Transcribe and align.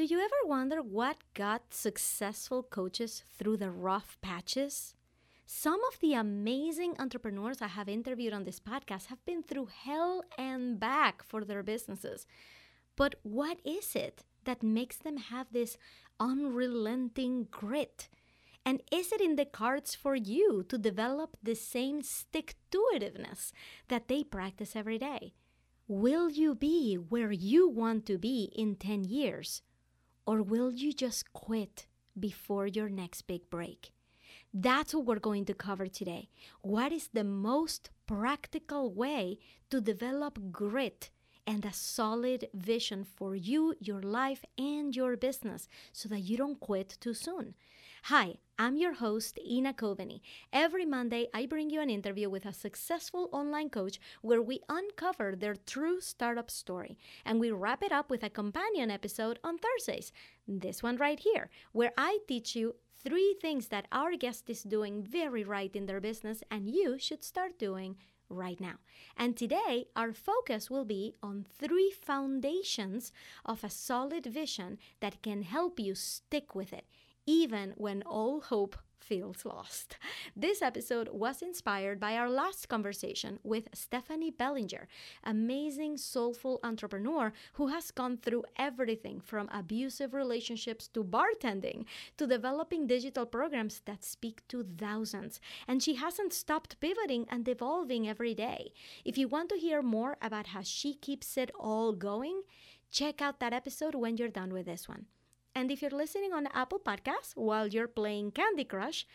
Do 0.00 0.06
you 0.06 0.18
ever 0.18 0.46
wonder 0.46 0.80
what 0.80 1.18
got 1.34 1.74
successful 1.74 2.62
coaches 2.62 3.22
through 3.36 3.58
the 3.58 3.70
rough 3.70 4.16
patches? 4.22 4.94
Some 5.44 5.78
of 5.92 6.00
the 6.00 6.14
amazing 6.14 6.94
entrepreneurs 6.98 7.60
I 7.60 7.66
have 7.66 7.86
interviewed 7.86 8.32
on 8.32 8.44
this 8.44 8.58
podcast 8.58 9.08
have 9.08 9.22
been 9.26 9.42
through 9.42 9.68
hell 9.84 10.24
and 10.38 10.80
back 10.80 11.22
for 11.22 11.44
their 11.44 11.62
businesses. 11.62 12.24
But 12.96 13.16
what 13.24 13.58
is 13.62 13.94
it 13.94 14.24
that 14.44 14.62
makes 14.62 14.96
them 14.96 15.18
have 15.18 15.48
this 15.52 15.76
unrelenting 16.18 17.48
grit? 17.50 18.08
And 18.64 18.82
is 18.90 19.12
it 19.12 19.20
in 19.20 19.36
the 19.36 19.44
cards 19.44 19.94
for 19.94 20.14
you 20.14 20.64
to 20.70 20.78
develop 20.78 21.36
the 21.42 21.54
same 21.54 22.00
stick 22.00 22.54
to 22.70 22.82
itiveness 22.94 23.52
that 23.88 24.08
they 24.08 24.24
practice 24.24 24.74
every 24.74 24.96
day? 24.96 25.34
Will 25.86 26.30
you 26.30 26.54
be 26.54 26.94
where 26.94 27.32
you 27.32 27.68
want 27.68 28.06
to 28.06 28.16
be 28.16 28.50
in 28.56 28.76
10 28.76 29.04
years? 29.04 29.60
Or 30.30 30.44
will 30.44 30.70
you 30.72 30.92
just 30.92 31.32
quit 31.32 31.88
before 32.16 32.68
your 32.68 32.88
next 32.88 33.22
big 33.22 33.50
break? 33.50 33.90
That's 34.54 34.94
what 34.94 35.04
we're 35.04 35.18
going 35.18 35.44
to 35.46 35.54
cover 35.54 35.88
today. 35.88 36.28
What 36.62 36.92
is 36.92 37.08
the 37.12 37.24
most 37.24 37.90
practical 38.06 38.94
way 38.94 39.40
to 39.70 39.80
develop 39.80 40.52
grit 40.52 41.10
and 41.50 41.64
a 41.64 41.72
solid 41.72 42.48
vision 42.54 43.02
for 43.02 43.34
you, 43.34 43.74
your 43.80 44.00
life, 44.00 44.44
and 44.56 44.94
your 44.94 45.16
business 45.16 45.66
so 45.92 46.08
that 46.08 46.20
you 46.20 46.36
don't 46.36 46.60
quit 46.60 46.96
too 47.00 47.12
soon? 47.12 47.54
Hi, 48.04 48.34
I'm 48.56 48.76
your 48.76 48.92
host, 48.92 49.36
Ina 49.44 49.74
Coveney. 49.74 50.20
Every 50.52 50.86
Monday, 50.86 51.26
I 51.34 51.46
bring 51.46 51.68
you 51.68 51.80
an 51.80 51.90
interview 51.90 52.30
with 52.30 52.46
a 52.46 52.52
successful 52.52 53.28
online 53.32 53.68
coach 53.68 53.98
where 54.22 54.40
we 54.40 54.60
uncover 54.68 55.34
their 55.34 55.56
true 55.56 56.00
startup 56.00 56.52
story. 56.52 56.96
And 57.24 57.40
we 57.40 57.50
wrap 57.50 57.82
it 57.82 57.90
up 57.90 58.10
with 58.10 58.22
a 58.22 58.30
companion 58.30 58.88
episode 58.88 59.40
on 59.42 59.58
Thursdays. 59.58 60.12
This 60.46 60.84
one 60.84 60.98
right 60.98 61.18
here, 61.18 61.50
where 61.72 61.92
I 61.98 62.18
teach 62.28 62.54
you 62.54 62.76
three 63.02 63.34
things 63.40 63.68
that 63.68 63.88
our 63.90 64.14
guest 64.14 64.48
is 64.48 64.62
doing 64.62 65.02
very 65.02 65.42
right 65.42 65.74
in 65.74 65.86
their 65.86 66.00
business 66.00 66.42
and 66.50 66.68
you 66.68 66.98
should 66.98 67.24
start 67.24 67.58
doing 67.58 67.96
right 68.30 68.60
now. 68.60 68.76
And 69.16 69.36
today, 69.36 69.86
our 69.94 70.12
focus 70.12 70.70
will 70.70 70.84
be 70.84 71.14
on 71.22 71.44
three 71.58 71.90
foundations 71.90 73.12
of 73.44 73.62
a 73.62 73.70
solid 73.70 74.24
vision 74.24 74.78
that 75.00 75.22
can 75.22 75.42
help 75.42 75.78
you 75.78 75.94
stick 75.94 76.54
with 76.54 76.72
it 76.72 76.86
even 77.26 77.74
when 77.76 78.02
all 78.02 78.40
hope 78.40 78.76
feels 79.00 79.44
lost. 79.44 79.96
This 80.36 80.62
episode 80.62 81.08
was 81.12 81.42
inspired 81.42 81.98
by 82.00 82.16
our 82.16 82.30
last 82.30 82.68
conversation 82.68 83.38
with 83.42 83.68
Stephanie 83.74 84.30
Bellinger, 84.30 84.86
amazing 85.24 85.96
soulful 85.96 86.60
entrepreneur 86.62 87.32
who 87.54 87.68
has 87.68 87.90
gone 87.90 88.16
through 88.16 88.44
everything 88.56 89.20
from 89.20 89.48
abusive 89.52 90.14
relationships 90.14 90.88
to 90.88 91.02
bartending 91.02 91.84
to 92.16 92.26
developing 92.26 92.86
digital 92.86 93.26
programs 93.26 93.80
that 93.86 94.04
speak 94.04 94.46
to 94.48 94.64
thousands. 94.78 95.40
And 95.66 95.82
she 95.82 95.94
hasn't 95.94 96.32
stopped 96.32 96.80
pivoting 96.80 97.26
and 97.30 97.48
evolving 97.48 98.08
every 98.08 98.34
day. 98.34 98.72
If 99.04 99.18
you 99.18 99.28
want 99.28 99.48
to 99.50 99.56
hear 99.56 99.82
more 99.82 100.16
about 100.22 100.48
how 100.48 100.62
she 100.62 100.94
keeps 100.94 101.36
it 101.36 101.50
all 101.58 101.92
going, 101.92 102.42
check 102.90 103.20
out 103.20 103.40
that 103.40 103.52
episode 103.52 103.94
when 103.94 104.16
you're 104.16 104.28
done 104.28 104.52
with 104.52 104.66
this 104.66 104.88
one. 104.88 105.06
And 105.54 105.70
if 105.70 105.82
you're 105.82 105.90
listening 105.90 106.32
on 106.32 106.48
Apple 106.54 106.78
Podcasts 106.78 107.34
while 107.34 107.66
you're 107.66 107.88
playing 107.88 108.32
Candy 108.32 108.64
Crush, 108.64 109.06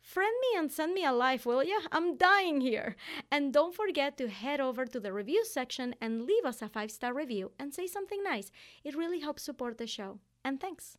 friend 0.00 0.34
me 0.42 0.58
and 0.58 0.70
send 0.70 0.94
me 0.94 1.04
a 1.04 1.12
life, 1.12 1.46
will 1.46 1.62
ya? 1.62 1.80
I'm 1.92 2.16
dying 2.16 2.60
here. 2.60 2.96
And 3.30 3.52
don't 3.52 3.74
forget 3.74 4.16
to 4.18 4.28
head 4.28 4.60
over 4.60 4.86
to 4.86 5.00
the 5.00 5.12
review 5.12 5.44
section 5.44 5.94
and 6.00 6.22
leave 6.22 6.44
us 6.44 6.62
a 6.62 6.68
five 6.68 6.90
star 6.90 7.12
review 7.12 7.52
and 7.58 7.72
say 7.74 7.86
something 7.86 8.22
nice. 8.22 8.50
It 8.82 8.96
really 8.96 9.20
helps 9.20 9.42
support 9.42 9.78
the 9.78 9.86
show. 9.86 10.18
And 10.44 10.60
thanks. 10.60 10.98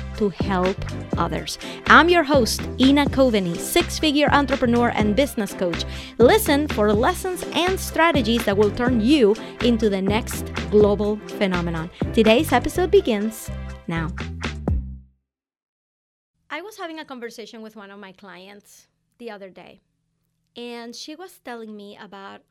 to 0.21 0.29
help 0.29 0.77
others. 1.17 1.57
I'm 1.87 2.07
your 2.07 2.23
host, 2.23 2.61
Ina 2.79 3.07
Coveney, 3.07 3.57
six 3.57 3.97
figure 3.97 4.29
entrepreneur 4.31 4.89
and 4.89 5.15
business 5.15 5.51
coach. 5.51 5.83
Listen 6.19 6.67
for 6.67 6.93
lessons 6.93 7.43
and 7.53 7.79
strategies 7.79 8.45
that 8.45 8.55
will 8.55 8.69
turn 8.69 9.01
you 9.01 9.35
into 9.63 9.89
the 9.89 9.99
next 10.01 10.53
global 10.69 11.17
phenomenon. 11.39 11.89
Today's 12.13 12.51
episode 12.51 12.91
begins 12.91 13.49
now. 13.87 14.09
I 16.51 16.61
was 16.61 16.77
having 16.77 16.99
a 16.99 17.05
conversation 17.05 17.63
with 17.63 17.75
one 17.75 17.89
of 17.89 17.99
my 17.99 18.11
clients 18.11 18.87
the 19.17 19.31
other 19.31 19.49
day, 19.49 19.81
and 20.55 20.95
she 20.95 21.15
was 21.15 21.39
telling 21.39 21.75
me 21.75 21.97
about 21.99 22.41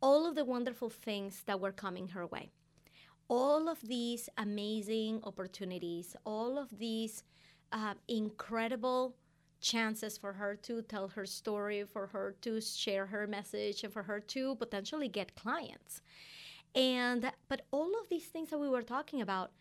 all 0.00 0.26
of 0.26 0.34
the 0.34 0.44
wonderful 0.44 0.90
things 0.90 1.44
that 1.46 1.60
were 1.60 1.70
coming 1.70 2.08
her 2.08 2.26
way 2.26 2.50
all 3.32 3.66
of 3.66 3.80
these 3.80 4.28
amazing 4.36 5.18
opportunities, 5.24 6.14
all 6.26 6.58
of 6.58 6.68
these 6.78 7.22
uh, 7.72 7.94
incredible 8.06 9.16
chances 9.58 10.18
for 10.18 10.34
her 10.34 10.54
to 10.54 10.82
tell 10.82 11.08
her 11.08 11.24
story, 11.24 11.82
for 11.82 12.08
her 12.08 12.34
to 12.42 12.60
share 12.60 13.06
her 13.06 13.26
message, 13.26 13.84
and 13.84 13.92
for 13.92 14.02
her 14.02 14.20
to 14.20 14.54
potentially 14.56 15.08
get 15.08 15.34
clients. 15.34 16.02
And 16.74 17.32
but 17.48 17.62
all 17.70 17.92
of 18.02 18.10
these 18.10 18.26
things 18.26 18.50
that 18.50 18.58
we 18.58 18.68
were 18.68 18.82
talking 18.82 19.22
about, 19.22 19.52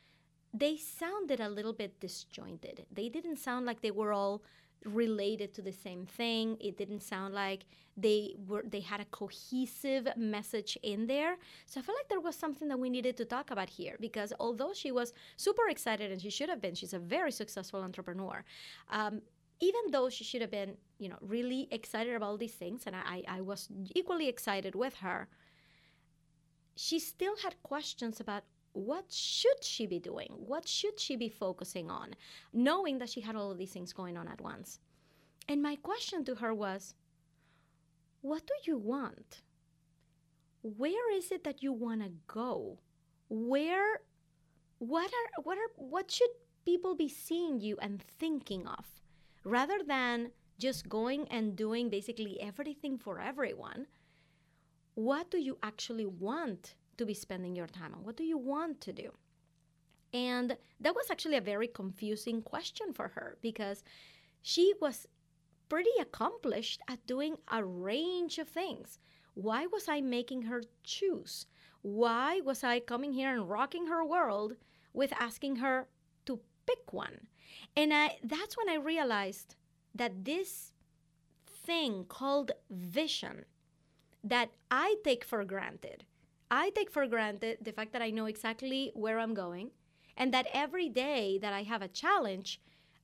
they 0.53 0.75
sounded 0.75 1.39
a 1.39 1.47
little 1.47 1.71
bit 1.71 1.97
disjointed. 2.01 2.85
They 2.91 3.07
didn't 3.07 3.37
sound 3.37 3.65
like 3.65 3.79
they 3.79 3.91
were 3.91 4.11
all 4.11 4.43
related 4.85 5.53
to 5.55 5.61
the 5.61 5.71
same 5.71 6.05
thing. 6.05 6.57
It 6.59 6.77
didn't 6.77 7.01
sound 7.01 7.33
like 7.33 7.65
they 7.97 8.35
were 8.47 8.63
they 8.67 8.79
had 8.79 9.01
a 9.01 9.05
cohesive 9.05 10.07
message 10.15 10.77
in 10.81 11.07
there. 11.07 11.37
So 11.65 11.79
I 11.79 11.83
felt 11.83 11.97
like 11.97 12.09
there 12.09 12.19
was 12.19 12.35
something 12.35 12.67
that 12.69 12.79
we 12.79 12.89
needed 12.89 13.17
to 13.17 13.25
talk 13.25 13.51
about 13.51 13.69
here 13.69 13.97
because 13.99 14.33
although 14.39 14.73
she 14.73 14.91
was 14.91 15.13
super 15.37 15.67
excited 15.69 16.11
and 16.11 16.21
she 16.21 16.29
should 16.29 16.49
have 16.49 16.61
been, 16.61 16.75
she's 16.75 16.93
a 16.93 16.99
very 16.99 17.31
successful 17.31 17.81
entrepreneur. 17.81 18.43
Um, 18.89 19.21
even 19.59 19.91
though 19.91 20.09
she 20.09 20.23
should 20.23 20.41
have 20.41 20.49
been, 20.49 20.75
you 20.97 21.07
know, 21.07 21.17
really 21.21 21.67
excited 21.71 22.15
about 22.15 22.25
all 22.25 22.37
these 22.37 22.53
things, 22.53 22.83
and 22.87 22.95
I, 22.95 23.23
I 23.27 23.41
was 23.41 23.69
equally 23.93 24.27
excited 24.27 24.73
with 24.73 24.95
her, 24.95 25.27
she 26.75 26.97
still 26.97 27.35
had 27.43 27.61
questions 27.61 28.19
about 28.19 28.43
what 28.73 29.11
should 29.11 29.63
she 29.63 29.85
be 29.85 29.99
doing? 29.99 30.29
What 30.37 30.67
should 30.67 30.99
she 30.99 31.15
be 31.15 31.29
focusing 31.29 31.89
on, 31.89 32.15
knowing 32.53 32.99
that 32.99 33.09
she 33.09 33.21
had 33.21 33.35
all 33.35 33.51
of 33.51 33.57
these 33.57 33.71
things 33.71 33.93
going 33.93 34.17
on 34.17 34.27
at 34.27 34.41
once? 34.41 34.79
And 35.47 35.61
my 35.61 35.75
question 35.75 36.23
to 36.25 36.35
her 36.35 36.53
was, 36.53 36.93
What 38.21 38.45
do 38.47 38.53
you 38.63 38.77
want? 38.77 39.41
Where 40.61 41.11
is 41.13 41.31
it 41.31 41.43
that 41.43 41.63
you 41.63 41.73
want 41.73 42.01
to 42.01 42.11
go? 42.27 42.77
Where, 43.29 44.01
what 44.77 45.11
are, 45.11 45.43
what 45.43 45.57
are, 45.57 45.71
what 45.75 46.11
should 46.11 46.29
people 46.65 46.95
be 46.95 47.09
seeing 47.09 47.59
you 47.59 47.77
and 47.81 48.01
thinking 48.01 48.67
of 48.67 48.85
rather 49.43 49.79
than 49.85 50.31
just 50.59 50.87
going 50.87 51.27
and 51.29 51.55
doing 51.55 51.89
basically 51.89 52.39
everything 52.39 52.97
for 52.97 53.19
everyone? 53.19 53.87
What 54.93 55.31
do 55.31 55.39
you 55.39 55.57
actually 55.63 56.05
want 56.05 56.75
to 57.01 57.05
be 57.05 57.13
spending 57.13 57.55
your 57.55 57.67
time 57.67 57.93
on? 57.93 58.03
What 58.03 58.17
do 58.17 58.23
you 58.23 58.37
want 58.37 58.79
to 58.81 58.93
do? 58.93 59.11
And 60.13 60.57
that 60.79 60.95
was 60.95 61.09
actually 61.09 61.37
a 61.37 61.41
very 61.41 61.67
confusing 61.67 62.41
question 62.41 62.93
for 62.93 63.09
her 63.09 63.37
because 63.41 63.83
she 64.41 64.73
was 64.81 65.07
pretty 65.69 65.91
accomplished 65.99 66.81
at 66.87 67.05
doing 67.07 67.37
a 67.49 67.63
range 67.63 68.37
of 68.37 68.49
things. 68.49 68.99
Why 69.33 69.65
was 69.67 69.87
I 69.87 70.01
making 70.01 70.43
her 70.43 70.63
choose? 70.83 71.45
Why 71.81 72.41
was 72.41 72.63
I 72.63 72.79
coming 72.79 73.13
here 73.13 73.33
and 73.33 73.49
rocking 73.49 73.87
her 73.87 74.03
world 74.05 74.55
with 74.93 75.13
asking 75.19 75.57
her 75.57 75.87
to 76.25 76.39
pick 76.65 76.91
one? 76.91 77.27
And 77.75 77.93
I, 77.93 78.17
that's 78.23 78.57
when 78.57 78.69
I 78.69 78.75
realized 78.75 79.55
that 79.95 80.25
this 80.25 80.73
thing 81.47 82.05
called 82.07 82.51
vision 82.69 83.45
that 84.23 84.49
I 84.69 84.95
take 85.03 85.23
for 85.23 85.43
granted 85.45 86.05
I 86.51 86.69
take 86.71 86.91
for 86.91 87.07
granted 87.07 87.59
the 87.61 87.71
fact 87.71 87.93
that 87.93 88.01
I 88.01 88.11
know 88.11 88.25
exactly 88.25 88.91
where 88.93 89.19
I'm 89.19 89.33
going 89.33 89.71
and 90.17 90.33
that 90.33 90.47
every 90.53 90.89
day 90.89 91.39
that 91.41 91.53
I 91.53 91.63
have 91.63 91.81
a 91.81 91.87
challenge, 91.87 92.59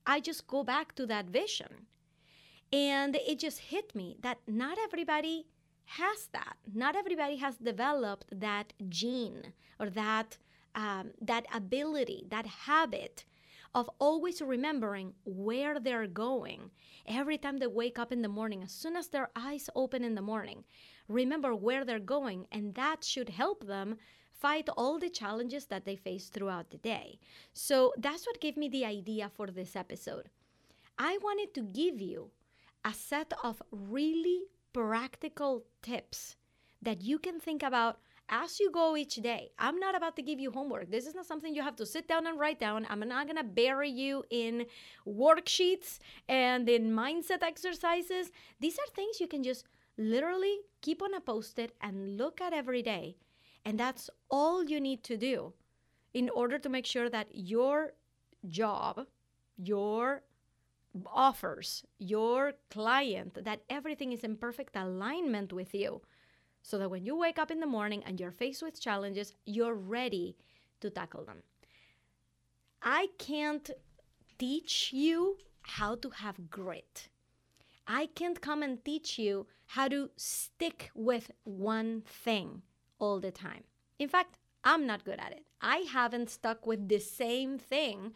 I 0.06 0.20
just 0.20 0.46
go 0.46 0.62
back 0.62 0.94
to 0.96 1.06
that 1.06 1.30
vision. 1.30 1.86
And 2.70 3.16
it 3.16 3.38
just 3.38 3.58
hit 3.58 3.94
me 3.94 4.18
that 4.20 4.38
not 4.46 4.76
everybody 4.78 5.46
has 5.86 6.28
that. 6.32 6.58
Not 6.74 6.94
everybody 6.94 7.36
has 7.36 7.56
developed 7.56 8.26
that 8.30 8.74
gene 8.90 9.54
or 9.80 9.88
that 9.90 10.36
um, 10.74 11.12
that 11.22 11.46
ability, 11.52 12.26
that 12.28 12.46
habit 12.46 13.24
of 13.74 13.90
always 13.98 14.40
remembering 14.42 15.14
where 15.24 15.80
they're 15.80 16.06
going 16.06 16.70
every 17.06 17.38
time 17.38 17.58
they 17.58 17.66
wake 17.66 17.98
up 17.98 18.12
in 18.12 18.22
the 18.22 18.28
morning, 18.28 18.62
as 18.62 18.72
soon 18.72 18.96
as 18.96 19.08
their 19.08 19.30
eyes 19.34 19.70
open 19.74 20.04
in 20.04 20.14
the 20.14 20.22
morning. 20.22 20.64
Remember 21.08 21.54
where 21.54 21.84
they're 21.84 21.98
going, 21.98 22.46
and 22.52 22.74
that 22.74 23.02
should 23.02 23.30
help 23.30 23.66
them 23.66 23.96
fight 24.30 24.68
all 24.76 24.98
the 24.98 25.10
challenges 25.10 25.66
that 25.66 25.84
they 25.84 25.96
face 25.96 26.28
throughout 26.28 26.70
the 26.70 26.78
day. 26.78 27.18
So 27.52 27.92
that's 27.98 28.26
what 28.26 28.40
gave 28.40 28.56
me 28.56 28.68
the 28.68 28.84
idea 28.84 29.30
for 29.34 29.48
this 29.48 29.74
episode. 29.74 30.28
I 30.98 31.18
wanted 31.22 31.54
to 31.54 31.62
give 31.62 32.00
you 32.00 32.30
a 32.84 32.92
set 32.92 33.32
of 33.42 33.62
really 33.70 34.42
practical 34.72 35.64
tips 35.82 36.36
that 36.82 37.02
you 37.02 37.18
can 37.18 37.40
think 37.40 37.62
about 37.62 37.98
as 38.28 38.60
you 38.60 38.70
go 38.70 38.96
each 38.96 39.16
day. 39.16 39.50
I'm 39.58 39.78
not 39.78 39.96
about 39.96 40.14
to 40.16 40.22
give 40.22 40.38
you 40.38 40.50
homework. 40.50 40.90
This 40.90 41.06
is 41.06 41.14
not 41.14 41.26
something 41.26 41.54
you 41.54 41.62
have 41.62 41.76
to 41.76 41.86
sit 41.86 42.06
down 42.06 42.26
and 42.26 42.38
write 42.38 42.60
down. 42.60 42.86
I'm 42.90 43.00
not 43.00 43.26
going 43.26 43.38
to 43.38 43.44
bury 43.44 43.90
you 43.90 44.22
in 44.30 44.66
worksheets 45.06 45.98
and 46.28 46.68
in 46.68 46.92
mindset 46.92 47.42
exercises. 47.42 48.30
These 48.60 48.78
are 48.78 48.94
things 48.94 49.20
you 49.20 49.26
can 49.26 49.42
just 49.42 49.64
literally 49.98 50.60
keep 50.80 51.02
on 51.02 51.12
a 51.12 51.20
post 51.20 51.58
it 51.58 51.72
and 51.82 52.16
look 52.16 52.40
at 52.40 52.54
every 52.54 52.82
day. 52.82 53.16
And 53.64 53.78
that's 53.78 54.08
all 54.30 54.64
you 54.64 54.80
need 54.80 55.02
to 55.04 55.16
do 55.16 55.52
in 56.14 56.30
order 56.30 56.58
to 56.58 56.68
make 56.68 56.86
sure 56.86 57.10
that 57.10 57.28
your 57.32 57.92
job, 58.46 59.06
your 59.56 60.22
offers, 61.06 61.84
your 61.98 62.54
client, 62.70 63.44
that 63.44 63.60
everything 63.68 64.12
is 64.12 64.24
in 64.24 64.36
perfect 64.36 64.74
alignment 64.76 65.52
with 65.52 65.74
you 65.74 66.00
so 66.62 66.78
that 66.78 66.90
when 66.90 67.04
you 67.04 67.16
wake 67.16 67.38
up 67.38 67.50
in 67.50 67.60
the 67.60 67.66
morning 67.66 68.02
and 68.06 68.18
you're 68.18 68.30
faced 68.30 68.62
with 68.62 68.80
challenges, 68.80 69.34
you're 69.44 69.74
ready 69.74 70.36
to 70.80 70.90
tackle 70.90 71.24
them. 71.24 71.42
I 72.82 73.08
can't 73.18 73.68
teach 74.38 74.92
you 74.92 75.38
how 75.62 75.96
to 75.96 76.10
have 76.10 76.50
grit. 76.50 77.08
I 77.86 78.06
can't 78.06 78.40
come 78.40 78.62
and 78.62 78.84
teach 78.84 79.18
you 79.18 79.46
how 79.68 79.86
to 79.88 80.10
stick 80.16 80.90
with 80.94 81.30
one 81.44 82.02
thing 82.06 82.62
all 82.98 83.20
the 83.20 83.30
time. 83.30 83.64
In 83.98 84.08
fact, 84.08 84.38
I'm 84.64 84.86
not 84.86 85.04
good 85.04 85.20
at 85.20 85.32
it. 85.32 85.44
I 85.60 85.78
haven't 85.78 86.30
stuck 86.30 86.66
with 86.66 86.88
the 86.88 86.98
same 86.98 87.58
thing 87.58 88.14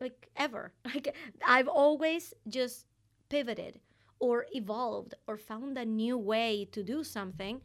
like 0.00 0.28
ever. 0.36 0.72
Like 0.84 1.14
I've 1.46 1.68
always 1.68 2.32
just 2.48 2.86
pivoted 3.28 3.80
or 4.18 4.46
evolved 4.52 5.14
or 5.26 5.36
found 5.36 5.76
a 5.76 5.84
new 5.84 6.16
way 6.16 6.66
to 6.72 6.82
do 6.82 7.04
something. 7.04 7.60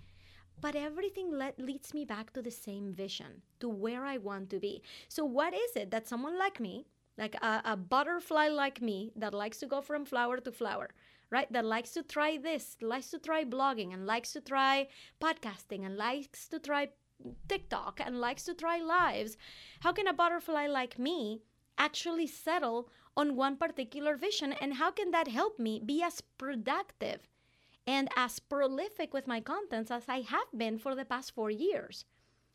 But 0.59 0.75
everything 0.75 1.31
le- 1.31 1.53
leads 1.57 1.93
me 1.93 2.05
back 2.05 2.31
to 2.33 2.41
the 2.41 2.51
same 2.51 2.93
vision, 2.93 3.41
to 3.59 3.67
where 3.67 4.05
I 4.05 4.17
want 4.17 4.49
to 4.51 4.59
be. 4.59 4.81
So, 5.09 5.25
what 5.25 5.53
is 5.53 5.75
it 5.75 5.91
that 5.91 6.07
someone 6.07 6.39
like 6.39 6.61
me, 6.61 6.85
like 7.17 7.35
a, 7.35 7.61
a 7.65 7.75
butterfly 7.75 8.47
like 8.47 8.81
me, 8.81 9.11
that 9.17 9.33
likes 9.33 9.57
to 9.59 9.67
go 9.67 9.81
from 9.81 10.05
flower 10.05 10.37
to 10.37 10.51
flower, 10.53 10.91
right? 11.29 11.51
That 11.51 11.65
likes 11.65 11.91
to 11.91 12.03
try 12.03 12.37
this, 12.37 12.77
likes 12.81 13.11
to 13.11 13.19
try 13.19 13.43
blogging, 13.43 13.93
and 13.93 14.05
likes 14.05 14.33
to 14.33 14.41
try 14.41 14.87
podcasting, 15.21 15.85
and 15.85 15.97
likes 15.97 16.47
to 16.49 16.59
try 16.59 16.89
TikTok, 17.47 17.99
and 18.03 18.19
likes 18.19 18.43
to 18.43 18.53
try 18.53 18.79
lives. 18.79 19.37
How 19.81 19.93
can 19.93 20.07
a 20.07 20.13
butterfly 20.13 20.67
like 20.67 20.99
me 20.99 21.41
actually 21.77 22.27
settle 22.27 22.89
on 23.17 23.35
one 23.35 23.57
particular 23.57 24.15
vision? 24.17 24.53
And 24.53 24.75
how 24.75 24.91
can 24.91 25.11
that 25.11 25.27
help 25.27 25.59
me 25.59 25.81
be 25.83 26.01
as 26.03 26.21
productive 26.37 27.27
and 27.87 28.09
as 28.15 28.39
prolific 28.39 29.13
with 29.13 29.27
my 29.27 29.39
contents 29.39 29.91
as 29.91 30.09
I 30.09 30.21
have 30.21 30.47
been 30.55 30.77
for 30.77 30.95
the 30.95 31.05
past 31.05 31.33
four 31.33 31.49
years? 31.49 32.05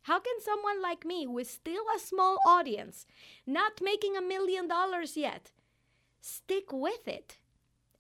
How 0.04 0.18
can 0.18 0.40
someone 0.40 0.80
like 0.80 1.04
me, 1.04 1.26
with 1.26 1.50
still 1.50 1.84
a 1.94 1.98
small 1.98 2.38
audience, 2.46 3.06
not 3.46 3.82
making 3.82 4.16
a 4.16 4.22
million 4.22 4.66
dollars 4.66 5.16
yet, 5.16 5.52
stick 6.22 6.72
with 6.72 7.06
it 7.06 7.39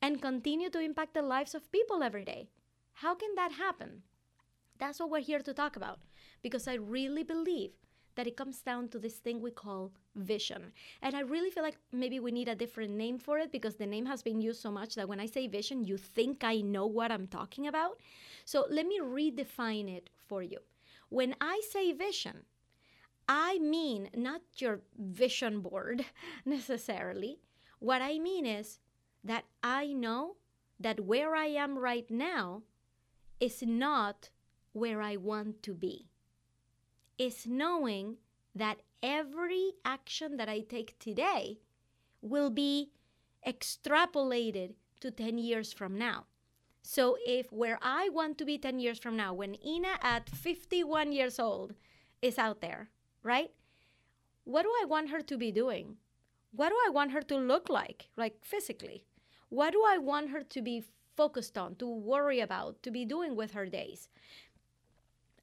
and 0.02 0.22
continue 0.22 0.70
to 0.70 0.80
impact 0.80 1.14
the 1.14 1.22
lives 1.22 1.54
of 1.54 1.70
people 1.72 2.02
every 2.02 2.24
day? 2.24 2.48
How 2.94 3.14
can 3.14 3.34
that 3.36 3.52
happen? 3.52 4.02
That's 4.78 4.98
what 4.98 5.10
we're 5.10 5.20
here 5.20 5.40
to 5.40 5.54
talk 5.54 5.76
about 5.76 6.00
because 6.42 6.66
I 6.66 6.74
really 6.74 7.22
believe 7.22 7.72
that 8.16 8.26
it 8.26 8.36
comes 8.36 8.60
down 8.60 8.88
to 8.88 8.98
this 8.98 9.14
thing 9.14 9.40
we 9.40 9.50
call 9.50 9.92
vision. 10.16 10.72
And 11.02 11.14
I 11.14 11.20
really 11.20 11.50
feel 11.50 11.62
like 11.62 11.76
maybe 11.92 12.18
we 12.18 12.32
need 12.32 12.48
a 12.48 12.54
different 12.54 12.92
name 12.92 13.18
for 13.18 13.38
it 13.38 13.52
because 13.52 13.76
the 13.76 13.86
name 13.86 14.06
has 14.06 14.22
been 14.22 14.40
used 14.40 14.60
so 14.60 14.70
much 14.70 14.94
that 14.96 15.08
when 15.08 15.20
I 15.20 15.26
say 15.26 15.46
vision, 15.46 15.84
you 15.84 15.96
think 15.96 16.42
I 16.42 16.60
know 16.60 16.86
what 16.86 17.12
I'm 17.12 17.26
talking 17.26 17.66
about. 17.66 17.98
So 18.44 18.66
let 18.68 18.86
me 18.86 19.00
redefine 19.00 19.88
it 19.88 20.10
for 20.26 20.42
you. 20.42 20.58
When 21.08 21.34
I 21.40 21.60
say 21.70 21.92
vision, 21.92 22.44
I 23.28 23.58
mean 23.58 24.10
not 24.14 24.42
your 24.56 24.80
vision 24.98 25.60
board 25.60 26.04
necessarily. 26.44 27.38
What 27.78 28.02
I 28.02 28.18
mean 28.18 28.44
is 28.44 28.80
that 29.24 29.44
I 29.62 29.92
know 29.92 30.36
that 30.78 31.00
where 31.00 31.34
I 31.34 31.46
am 31.46 31.78
right 31.78 32.10
now 32.10 32.62
is 33.38 33.62
not 33.62 34.30
where 34.72 35.02
I 35.02 35.16
want 35.16 35.62
to 35.64 35.74
be. 35.74 36.08
Is 37.18 37.46
knowing 37.46 38.16
that 38.54 38.80
every 39.02 39.72
action 39.84 40.36
that 40.38 40.48
I 40.48 40.60
take 40.60 40.98
today 40.98 41.58
will 42.22 42.50
be 42.50 42.90
extrapolated 43.46 44.74
to 45.00 45.10
10 45.10 45.38
years 45.38 45.72
from 45.72 45.98
now. 45.98 46.26
So, 46.82 47.16
if 47.26 47.52
where 47.52 47.78
I 47.82 48.08
want 48.08 48.38
to 48.38 48.44
be 48.44 48.58
10 48.58 48.80
years 48.80 48.98
from 48.98 49.16
now, 49.16 49.34
when 49.34 49.56
Ina 49.64 49.98
at 50.02 50.30
51 50.30 51.12
years 51.12 51.38
old 51.38 51.74
is 52.22 52.38
out 52.38 52.60
there, 52.60 52.88
right? 53.22 53.50
What 54.44 54.62
do 54.62 54.70
I 54.82 54.86
want 54.86 55.10
her 55.10 55.20
to 55.20 55.36
be 55.36 55.52
doing? 55.52 55.96
What 56.52 56.70
do 56.70 56.76
I 56.86 56.90
want 56.90 57.12
her 57.12 57.22
to 57.22 57.36
look 57.36 57.68
like, 57.68 58.08
like 58.16 58.42
physically? 58.42 59.04
What 59.50 59.72
do 59.72 59.84
I 59.86 59.98
want 59.98 60.30
her 60.30 60.42
to 60.42 60.62
be 60.62 60.84
focused 61.16 61.58
on, 61.58 61.74
to 61.76 61.86
worry 61.86 62.40
about, 62.40 62.82
to 62.82 62.90
be 62.90 63.04
doing 63.04 63.36
with 63.36 63.52
her 63.52 63.66
days? 63.66 64.08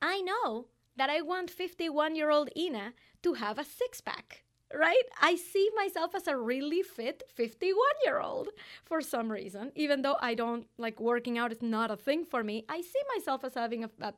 I 0.02 0.22
know 0.22 0.68
that 0.96 1.10
I 1.10 1.22
want 1.22 1.52
51 1.52 2.16
year 2.16 2.32
old 2.32 2.50
Ina 2.58 2.94
to 3.24 3.34
have 3.34 3.60
a 3.60 3.64
six 3.64 4.02
pack, 4.02 4.44
right? 4.74 5.04
I 5.22 5.36
see 5.36 5.70
myself 5.76 6.16
as 6.16 6.28
a 6.28 6.38
really 6.38 6.82
fit 6.82 7.24
51 7.36 7.78
year 8.06 8.20
old 8.20 8.50
for 8.84 9.02
some 9.02 9.32
reason, 9.32 9.72
even 9.76 10.02
though 10.02 10.18
I 10.20 10.34
don't 10.34 10.68
like 10.78 11.00
working 11.00 11.38
out 11.38 11.52
is 11.52 11.62
not 11.62 11.92
a 11.92 11.98
thing 11.98 12.26
for 12.26 12.44
me. 12.44 12.66
I 12.70 12.82
see 12.82 13.02
myself 13.16 13.44
as 13.44 13.54
having 13.54 13.84
a, 13.84 13.90
a 14.02 14.14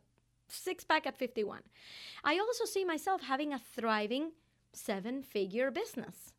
six 0.47 0.83
pack 0.83 1.05
at 1.07 1.17
51. 1.17 1.61
I 2.23 2.37
also 2.37 2.65
see 2.65 2.85
myself 2.85 3.23
having 3.23 3.53
a 3.53 3.59
thriving 3.59 4.31
seven 4.71 5.23
figure 5.23 5.71
business. 5.71 6.33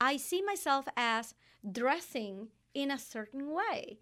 I 0.00 0.16
see 0.16 0.42
myself 0.42 0.86
as 0.96 1.34
dressing 1.70 2.48
in 2.74 2.90
a 2.90 2.98
certain 2.98 3.50
way. 3.52 3.98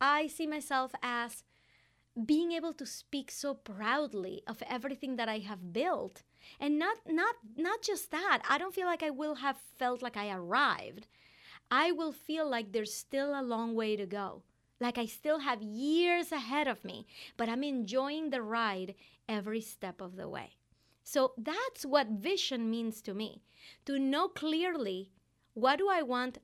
I 0.00 0.26
see 0.26 0.46
myself 0.46 0.92
as 1.02 1.42
being 2.24 2.52
able 2.52 2.72
to 2.72 2.86
speak 2.86 3.30
so 3.30 3.54
proudly 3.54 4.42
of 4.46 4.62
everything 4.68 5.16
that 5.16 5.28
I 5.28 5.38
have 5.38 5.72
built. 5.72 6.22
And 6.58 6.78
not 6.78 6.98
not 7.06 7.36
not 7.56 7.82
just 7.82 8.10
that. 8.10 8.42
I 8.48 8.58
don't 8.58 8.74
feel 8.74 8.86
like 8.86 9.02
I 9.02 9.10
will 9.10 9.36
have 9.36 9.56
felt 9.78 10.02
like 10.02 10.16
I 10.16 10.30
arrived. 10.30 11.06
I 11.70 11.92
will 11.92 12.12
feel 12.12 12.48
like 12.48 12.72
there's 12.72 12.94
still 12.94 13.38
a 13.38 13.42
long 13.42 13.74
way 13.74 13.96
to 13.96 14.06
go. 14.06 14.42
Like 14.80 14.98
I 14.98 15.06
still 15.06 15.40
have 15.40 15.62
years 15.62 16.32
ahead 16.32 16.68
of 16.68 16.84
me, 16.84 17.06
but 17.36 17.48
I'm 17.48 17.64
enjoying 17.64 18.30
the 18.30 18.42
ride 18.42 18.94
every 19.28 19.60
step 19.60 20.00
of 20.00 20.16
the 20.16 20.28
way. 20.28 20.56
So 21.02 21.32
that's 21.38 21.84
what 21.84 22.08
vision 22.08 22.70
means 22.70 23.00
to 23.02 23.14
me. 23.14 23.42
To 23.86 23.98
know 23.98 24.28
clearly 24.28 25.10
what 25.54 25.78
do 25.78 25.88
I 25.88 26.02
want 26.02 26.38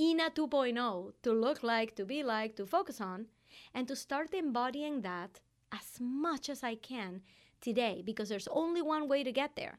Ina 0.00 0.30
2.0 0.30 1.12
to 1.22 1.32
look 1.32 1.62
like, 1.62 1.96
to 1.96 2.04
be 2.04 2.22
like, 2.22 2.54
to 2.56 2.66
focus 2.66 3.00
on, 3.00 3.26
and 3.74 3.88
to 3.88 3.96
start 3.96 4.32
embodying 4.32 5.00
that 5.02 5.40
as 5.72 5.98
much 6.00 6.48
as 6.48 6.62
I 6.62 6.76
can 6.76 7.22
today 7.60 8.02
because 8.04 8.28
there's 8.28 8.48
only 8.48 8.80
one 8.80 9.08
way 9.08 9.24
to 9.24 9.32
get 9.32 9.56
there, 9.56 9.78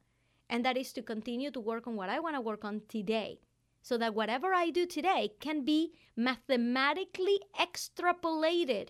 and 0.49 0.65
that 0.65 0.77
is 0.77 0.91
to 0.93 1.01
continue 1.01 1.51
to 1.51 1.59
work 1.59 1.88
on 1.88 1.95
what 1.95 2.09
I 2.09 2.19
want 2.19 2.35
to 2.35 2.41
work 2.41 2.65
on 2.65 2.81
today 2.89 3.39
so 3.81 3.97
that 3.97 4.13
whatever 4.13 4.53
I 4.53 4.69
do 4.69 4.85
today 4.85 5.31
can 5.39 5.63
be 5.63 5.93
mathematically 6.15 7.39
extrapolated 7.57 8.89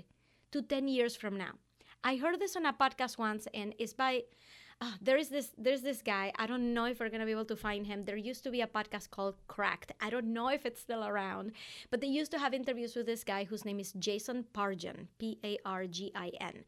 to 0.52 0.62
10 0.62 0.88
years 0.88 1.16
from 1.16 1.38
now. 1.38 1.52
I 2.04 2.16
heard 2.16 2.40
this 2.40 2.56
on 2.56 2.66
a 2.66 2.74
podcast 2.74 3.18
once, 3.18 3.48
and 3.54 3.76
it's 3.78 3.94
by 3.94 4.24
oh, 4.82 4.94
there 5.02 5.18
is 5.18 5.30
this 5.30 5.52
there's 5.58 5.82
this 5.82 6.02
guy 6.02 6.32
i 6.38 6.46
don't 6.46 6.74
know 6.74 6.86
if 6.86 7.00
we're 7.00 7.10
to 7.10 7.26
be 7.26 7.32
able 7.32 7.46
to 7.46 7.56
find 7.56 7.86
him. 7.86 8.06
There 8.06 8.16
used 8.18 8.44
to 8.44 8.52
be 8.52 8.62
a 8.62 8.68
podcast 8.68 9.10
called 9.10 9.36
cracked. 9.48 9.92
I 10.02 10.10
don't 10.10 10.32
know 10.34 10.50
if 10.50 10.66
it's 10.66 10.80
still 10.80 11.04
around 11.04 11.52
but 11.90 12.02
they 12.02 12.08
used 12.08 12.32
to 12.32 12.40
have 12.40 12.54
interviews 12.54 12.96
with 12.96 13.06
this 13.06 13.24
guy 13.24 13.44
whose 13.44 13.66
name 13.66 13.80
is 13.80 13.92
jason 13.94 14.46
pargin 14.54 15.08
p-a-r-g-i-n 15.18 16.64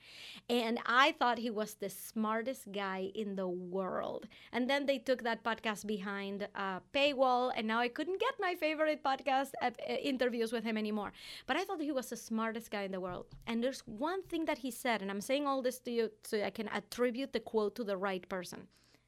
and 0.49 0.79
i 0.85 1.13
thought 1.19 1.37
he 1.37 1.49
was 1.49 1.75
the 1.75 1.89
smartest 1.89 2.71
guy 2.71 3.11
in 3.15 3.35
the 3.35 3.47
world. 3.47 4.27
And 4.51 4.69
then 4.69 4.85
they 4.85 4.97
took 4.97 5.23
that 5.23 5.43
podcast 5.43 5.85
behind 5.85 6.47
a 6.55 6.81
paywall 6.93 7.51
and 7.55 7.67
now 7.67 7.79
i 7.79 7.87
couldn't 7.87 8.19
get 8.19 8.33
my 8.39 8.55
favorite 8.55 9.03
podcast 9.03 9.51
uh, 9.61 9.71
interviews 9.87 10.51
with 10.51 10.63
him 10.63 10.77
anymore. 10.77 11.11
But 11.47 11.57
i 11.57 11.63
thought 11.63 11.81
he 11.81 11.91
was 11.91 12.09
the 12.09 12.17
smartest 12.17 12.71
guy 12.71 12.83
in 12.83 12.91
the 12.91 12.99
world. 12.99 13.27
And 13.47 13.63
there's 13.63 13.81
one 13.85 14.23
thing 14.23 14.45
that 14.45 14.59
he 14.59 14.71
said 14.71 15.01
and 15.01 15.09
i'm 15.11 15.21
saying 15.21 15.47
all 15.47 15.61
this 15.61 15.79
to 15.79 15.91
you 15.91 16.11
so 16.23 16.41
i 16.43 16.49
can 16.49 16.67
attribute 16.69 17.33
the 17.33 17.39
quote 17.39 17.75
to 17.75 17.83
the 17.83 17.97
right 18.01 18.27
person. 18.27 18.67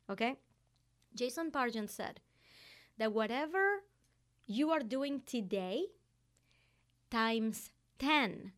Okay? 0.10 0.36
Jason 1.16 1.52
Pargin 1.52 1.90
said 1.90 2.20
that 2.98 3.14
whatever 3.14 3.84
you 4.48 4.72
are 4.72 4.80
doing 4.80 5.22
today 5.26 5.86
times 7.10 7.72
10 8.00 8.52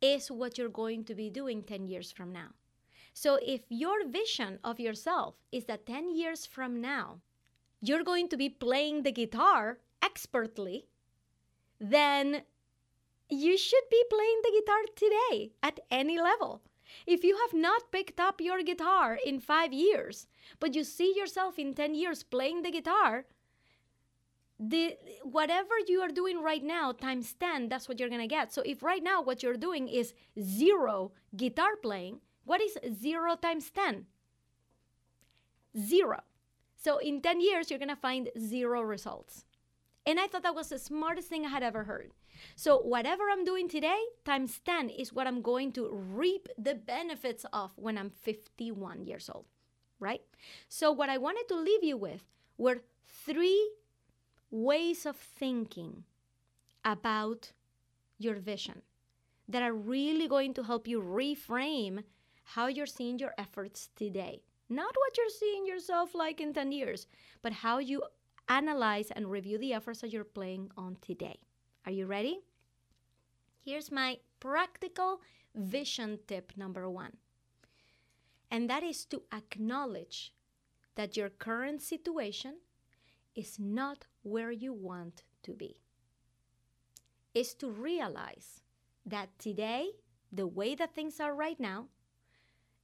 is 0.00 0.30
what 0.30 0.58
you're 0.58 0.68
going 0.68 1.04
to 1.04 1.14
be 1.14 1.30
doing 1.30 1.62
10 1.62 1.86
years 1.86 2.12
from 2.12 2.32
now. 2.32 2.48
So 3.12 3.38
if 3.42 3.62
your 3.68 4.06
vision 4.06 4.58
of 4.62 4.78
yourself 4.78 5.34
is 5.50 5.64
that 5.64 5.86
10 5.86 6.14
years 6.14 6.46
from 6.46 6.80
now, 6.80 7.20
you're 7.80 8.04
going 8.04 8.28
to 8.28 8.36
be 8.36 8.48
playing 8.48 9.02
the 9.02 9.12
guitar 9.12 9.78
expertly, 10.02 10.86
then 11.80 12.42
you 13.28 13.58
should 13.58 13.84
be 13.90 14.04
playing 14.10 14.40
the 14.42 14.60
guitar 14.60 14.82
today 14.96 15.52
at 15.62 15.80
any 15.90 16.20
level. 16.20 16.62
If 17.06 17.24
you 17.24 17.36
have 17.36 17.58
not 17.58 17.90
picked 17.92 18.20
up 18.20 18.40
your 18.40 18.62
guitar 18.62 19.18
in 19.24 19.40
five 19.40 19.72
years, 19.72 20.26
but 20.60 20.74
you 20.74 20.84
see 20.84 21.14
yourself 21.16 21.58
in 21.58 21.74
10 21.74 21.94
years 21.94 22.22
playing 22.22 22.62
the 22.62 22.70
guitar, 22.70 23.26
the 24.58 24.96
whatever 25.22 25.74
you 25.86 26.00
are 26.00 26.08
doing 26.08 26.42
right 26.42 26.64
now 26.64 26.90
times 26.90 27.32
10 27.38 27.68
that's 27.68 27.88
what 27.88 28.00
you're 28.00 28.08
going 28.08 28.20
to 28.20 28.26
get. 28.26 28.52
So 28.52 28.62
if 28.66 28.82
right 28.82 29.02
now 29.02 29.22
what 29.22 29.42
you're 29.42 29.56
doing 29.56 29.86
is 29.86 30.14
zero 30.40 31.12
guitar 31.36 31.76
playing 31.80 32.20
what 32.44 32.60
is 32.60 32.76
zero 33.00 33.36
times 33.36 33.70
10 33.70 34.06
zero. 35.78 36.22
So 36.76 36.98
in 36.98 37.20
10 37.20 37.40
years 37.40 37.70
you're 37.70 37.78
going 37.78 37.88
to 37.88 37.96
find 37.96 38.30
zero 38.38 38.82
results. 38.82 39.44
And 40.06 40.18
i 40.18 40.26
thought 40.26 40.42
that 40.42 40.54
was 40.54 40.70
the 40.70 40.78
smartest 40.78 41.28
thing 41.28 41.46
i 41.46 41.50
had 41.50 41.62
ever 41.62 41.84
heard 41.84 42.12
so 42.56 42.78
whatever 42.78 43.24
i'm 43.30 43.44
doing 43.44 43.68
today 43.68 44.00
times 44.24 44.60
10 44.64 44.90
is 44.90 45.12
what 45.12 45.26
i'm 45.26 45.42
going 45.42 45.72
to 45.72 45.88
reap 45.92 46.48
the 46.58 46.74
benefits 46.74 47.44
of 47.52 47.72
when 47.76 47.98
i'm 47.98 48.10
51 48.10 49.04
years 49.04 49.30
old 49.32 49.46
right 50.00 50.22
so 50.68 50.92
what 50.92 51.08
i 51.08 51.18
wanted 51.18 51.46
to 51.48 51.56
leave 51.56 51.84
you 51.84 51.96
with 51.96 52.24
were 52.56 52.82
three 53.06 53.70
ways 54.50 55.06
of 55.06 55.16
thinking 55.16 56.04
about 56.84 57.52
your 58.18 58.34
vision 58.34 58.82
that 59.48 59.62
are 59.62 59.72
really 59.72 60.28
going 60.28 60.54
to 60.54 60.62
help 60.62 60.86
you 60.86 61.00
reframe 61.00 62.02
how 62.44 62.66
you're 62.66 62.86
seeing 62.86 63.18
your 63.18 63.34
efforts 63.38 63.90
today. 63.96 64.42
Not 64.68 64.94
what 64.94 65.16
you're 65.16 65.38
seeing 65.38 65.66
yourself 65.66 66.14
like 66.14 66.40
in 66.40 66.52
10 66.52 66.72
years, 66.72 67.06
but 67.42 67.52
how 67.52 67.78
you 67.78 68.02
analyze 68.48 69.10
and 69.10 69.30
review 69.30 69.58
the 69.58 69.72
efforts 69.72 70.00
that 70.00 70.12
you're 70.12 70.24
playing 70.24 70.70
on 70.76 70.96
today. 71.00 71.38
Are 71.88 72.00
you 72.00 72.04
ready? 72.04 72.40
Here's 73.64 73.90
my 73.90 74.18
practical 74.40 75.22
vision 75.54 76.18
tip 76.26 76.52
number 76.54 76.86
one, 76.90 77.16
and 78.50 78.68
that 78.68 78.82
is 78.82 79.06
to 79.06 79.22
acknowledge 79.32 80.34
that 80.96 81.16
your 81.16 81.30
current 81.30 81.80
situation 81.80 82.56
is 83.34 83.58
not 83.58 84.04
where 84.22 84.50
you 84.50 84.74
want 84.74 85.22
to 85.44 85.54
be. 85.54 85.78
Is 87.32 87.54
to 87.54 87.70
realize 87.70 88.60
that 89.06 89.30
today, 89.38 89.92
the 90.30 90.46
way 90.46 90.74
that 90.74 90.94
things 90.94 91.18
are 91.20 91.34
right 91.34 91.58
now, 91.58 91.86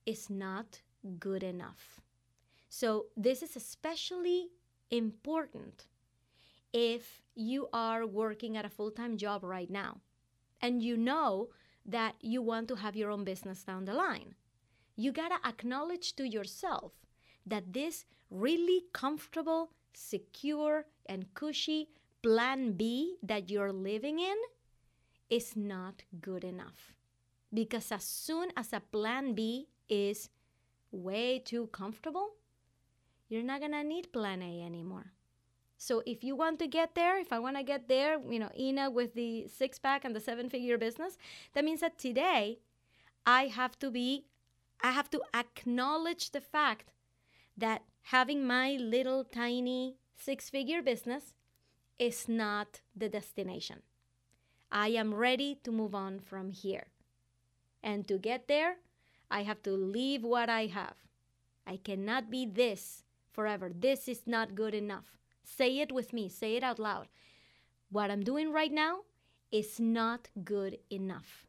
is 0.06 0.30
not 0.30 0.80
good 1.18 1.42
enough. 1.42 2.00
So, 2.70 3.08
this 3.18 3.42
is 3.42 3.54
especially 3.54 4.48
important 4.90 5.88
if 6.74 7.22
you 7.36 7.68
are 7.72 8.04
working 8.04 8.56
at 8.56 8.64
a 8.66 8.68
full 8.68 8.90
time 8.90 9.16
job 9.16 9.44
right 9.44 9.70
now 9.70 10.00
and 10.60 10.82
you 10.82 10.96
know 10.96 11.48
that 11.86 12.16
you 12.20 12.42
want 12.42 12.68
to 12.68 12.74
have 12.74 12.96
your 12.96 13.10
own 13.10 13.24
business 13.24 13.62
down 13.62 13.84
the 13.84 13.94
line. 13.94 14.34
You 14.96 15.12
gotta 15.12 15.38
acknowledge 15.46 16.16
to 16.16 16.28
yourself 16.28 16.92
that 17.46 17.72
this 17.72 18.04
really 18.30 18.84
comfortable, 18.92 19.70
secure, 19.92 20.86
and 21.06 21.32
cushy 21.34 21.88
plan 22.22 22.72
B 22.72 23.16
that 23.22 23.50
you're 23.50 23.72
living 23.72 24.18
in 24.18 24.36
is 25.30 25.54
not 25.56 26.02
good 26.20 26.42
enough. 26.42 26.94
Because 27.52 27.92
as 27.92 28.04
soon 28.04 28.50
as 28.56 28.72
a 28.72 28.80
plan 28.80 29.34
B 29.34 29.68
is 29.88 30.30
way 30.90 31.38
too 31.38 31.68
comfortable, 31.68 32.30
you're 33.28 33.42
not 33.42 33.60
gonna 33.60 33.84
need 33.84 34.12
plan 34.12 34.42
A 34.42 34.62
anymore. 34.62 35.13
So 35.86 36.02
if 36.06 36.24
you 36.24 36.34
want 36.34 36.58
to 36.60 36.66
get 36.66 36.94
there, 36.94 37.18
if 37.18 37.30
I 37.30 37.38
want 37.38 37.58
to 37.58 37.62
get 37.62 37.88
there, 37.88 38.18
you 38.30 38.38
know, 38.38 38.48
Ina 38.58 38.90
with 38.90 39.12
the 39.12 39.46
six 39.48 39.78
pack 39.78 40.02
and 40.02 40.16
the 40.16 40.20
seven 40.28 40.48
figure 40.48 40.78
business, 40.78 41.18
that 41.52 41.62
means 41.62 41.80
that 41.80 41.98
today 41.98 42.60
I 43.26 43.48
have 43.48 43.78
to 43.80 43.90
be, 43.90 44.24
I 44.82 44.92
have 44.92 45.10
to 45.10 45.20
acknowledge 45.34 46.30
the 46.30 46.40
fact 46.40 46.90
that 47.58 47.82
having 48.04 48.46
my 48.46 48.78
little 48.80 49.24
tiny 49.24 49.96
six 50.16 50.48
figure 50.48 50.80
business 50.80 51.34
is 51.98 52.30
not 52.30 52.80
the 52.96 53.10
destination. 53.10 53.82
I 54.72 54.88
am 54.88 55.14
ready 55.14 55.58
to 55.64 55.70
move 55.70 55.94
on 55.94 56.18
from 56.18 56.50
here. 56.52 56.86
And 57.82 58.08
to 58.08 58.16
get 58.16 58.48
there, 58.48 58.76
I 59.30 59.42
have 59.42 59.62
to 59.64 59.72
leave 59.72 60.24
what 60.24 60.48
I 60.48 60.64
have. 60.64 60.96
I 61.66 61.76
cannot 61.76 62.30
be 62.30 62.46
this 62.46 63.04
forever. 63.30 63.70
This 63.70 64.08
is 64.08 64.22
not 64.26 64.54
good 64.54 64.72
enough. 64.72 65.18
Say 65.44 65.78
it 65.78 65.92
with 65.92 66.12
me, 66.12 66.28
say 66.28 66.56
it 66.56 66.64
out 66.64 66.78
loud. 66.78 67.08
What 67.90 68.10
I'm 68.10 68.22
doing 68.22 68.52
right 68.52 68.72
now 68.72 69.00
is 69.52 69.78
not 69.78 70.28
good 70.44 70.78
enough. 70.90 71.46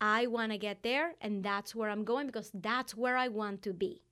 I 0.00 0.26
want 0.26 0.50
to 0.50 0.58
get 0.58 0.82
there, 0.82 1.14
and 1.20 1.44
that's 1.44 1.74
where 1.76 1.88
I'm 1.88 2.02
going 2.02 2.26
because 2.26 2.50
that's 2.52 2.96
where 2.96 3.16
I 3.16 3.28
want 3.28 3.62
to 3.62 3.72
be 3.72 4.02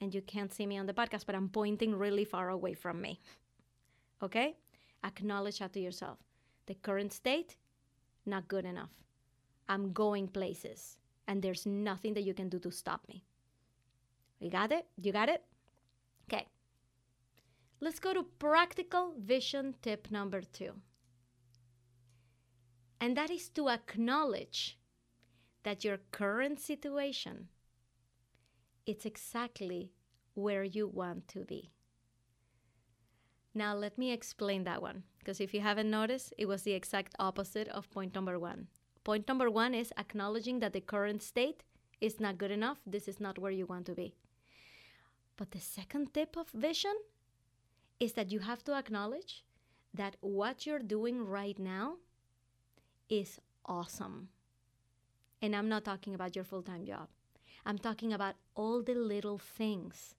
and 0.00 0.14
you 0.14 0.22
can't 0.22 0.52
see 0.52 0.66
me 0.66 0.78
on 0.78 0.86
the 0.86 0.92
podcast, 0.92 1.26
but 1.26 1.34
I'm 1.34 1.48
pointing 1.48 1.94
really 1.94 2.24
far 2.24 2.48
away 2.48 2.74
from 2.74 3.00
me. 3.00 3.20
Okay? 4.22 4.56
Acknowledge 5.04 5.58
that 5.58 5.74
to 5.74 5.78
yourself. 5.78 6.16
The 6.64 6.74
current 6.74 7.12
state, 7.12 7.58
not 8.24 8.48
good 8.48 8.64
enough. 8.64 8.88
I'm 9.68 9.92
going 9.92 10.26
places, 10.26 10.96
and 11.28 11.42
there's 11.42 11.66
nothing 11.66 12.14
that 12.14 12.22
you 12.22 12.32
can 12.32 12.48
do 12.48 12.58
to 12.60 12.70
stop 12.70 13.02
me. 13.08 13.26
You 14.40 14.48
got 14.48 14.72
it? 14.72 14.86
You 14.96 15.12
got 15.12 15.28
it? 15.28 15.44
Okay. 16.26 16.46
Let's 17.80 18.00
go 18.00 18.14
to 18.14 18.22
practical 18.22 19.14
vision 19.18 19.74
tip 19.82 20.10
number 20.10 20.40
two. 20.40 20.72
And 23.00 23.16
that 23.16 23.30
is 23.30 23.48
to 23.50 23.68
acknowledge 23.68 24.78
that 25.62 25.84
your 25.84 25.98
current 26.10 26.58
situation 26.60 27.48
it's 28.86 29.04
exactly 29.04 29.90
where 30.34 30.62
you 30.62 30.86
want 30.86 31.26
to 31.28 31.44
be. 31.44 31.72
Now, 33.52 33.74
let 33.74 33.98
me 33.98 34.12
explain 34.12 34.64
that 34.64 34.80
one, 34.80 35.02
because 35.18 35.40
if 35.40 35.52
you 35.52 35.60
haven't 35.60 35.90
noticed, 35.90 36.32
it 36.38 36.46
was 36.46 36.62
the 36.62 36.72
exact 36.72 37.14
opposite 37.18 37.68
of 37.68 37.90
point 37.90 38.14
number 38.14 38.38
one. 38.38 38.68
Point 39.02 39.26
number 39.26 39.50
one 39.50 39.74
is 39.74 39.92
acknowledging 39.98 40.60
that 40.60 40.72
the 40.72 40.80
current 40.80 41.22
state 41.22 41.64
is 42.00 42.20
not 42.20 42.38
good 42.38 42.50
enough. 42.50 42.78
This 42.86 43.08
is 43.08 43.18
not 43.18 43.38
where 43.38 43.50
you 43.50 43.66
want 43.66 43.86
to 43.86 43.94
be. 43.94 44.14
But 45.36 45.50
the 45.50 45.60
second 45.60 46.14
tip 46.14 46.36
of 46.36 46.48
vision 46.50 46.94
is 47.98 48.12
that 48.12 48.30
you 48.30 48.40
have 48.40 48.62
to 48.64 48.74
acknowledge 48.74 49.44
that 49.94 50.16
what 50.20 50.66
you're 50.66 50.78
doing 50.78 51.24
right 51.24 51.58
now 51.58 51.96
is 53.08 53.40
awesome. 53.64 54.28
And 55.40 55.54
I'm 55.54 55.68
not 55.68 55.84
talking 55.84 56.14
about 56.14 56.34
your 56.34 56.44
full 56.44 56.62
time 56.62 56.84
job. 56.84 57.08
I'm 57.64 57.78
talking 57.78 58.12
about 58.12 58.36
all 58.54 58.82
the 58.82 58.94
little 58.94 59.38
things 59.38 60.14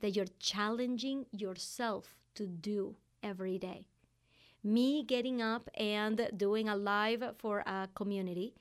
that 0.00 0.16
you're 0.16 0.34
challenging 0.38 1.26
yourself 1.32 2.16
to 2.34 2.46
do 2.46 2.96
every 3.22 3.58
day. 3.58 3.86
Me 4.62 5.02
getting 5.02 5.40
up 5.40 5.70
and 5.74 6.30
doing 6.36 6.68
a 6.68 6.76
live 6.76 7.24
for 7.38 7.60
a 7.60 7.88
community 7.94 8.54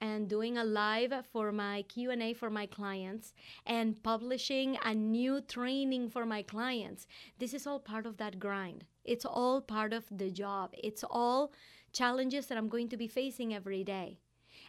and 0.00 0.28
doing 0.28 0.58
a 0.58 0.64
live 0.64 1.12
for 1.32 1.52
my 1.52 1.82
Q&A 1.82 2.34
for 2.34 2.50
my 2.50 2.66
clients 2.66 3.32
and 3.64 4.02
publishing 4.02 4.78
a 4.84 4.94
new 4.94 5.40
training 5.40 6.10
for 6.10 6.26
my 6.26 6.42
clients. 6.42 7.06
This 7.38 7.54
is 7.54 7.66
all 7.66 7.80
part 7.80 8.06
of 8.06 8.16
that 8.18 8.38
grind. 8.38 8.84
It's 9.04 9.24
all 9.24 9.60
part 9.60 9.92
of 9.92 10.04
the 10.10 10.30
job. 10.30 10.72
It's 10.74 11.04
all 11.08 11.52
challenges 11.92 12.46
that 12.46 12.58
I'm 12.58 12.68
going 12.68 12.88
to 12.90 12.96
be 12.96 13.08
facing 13.08 13.54
every 13.54 13.84
day. 13.84 14.18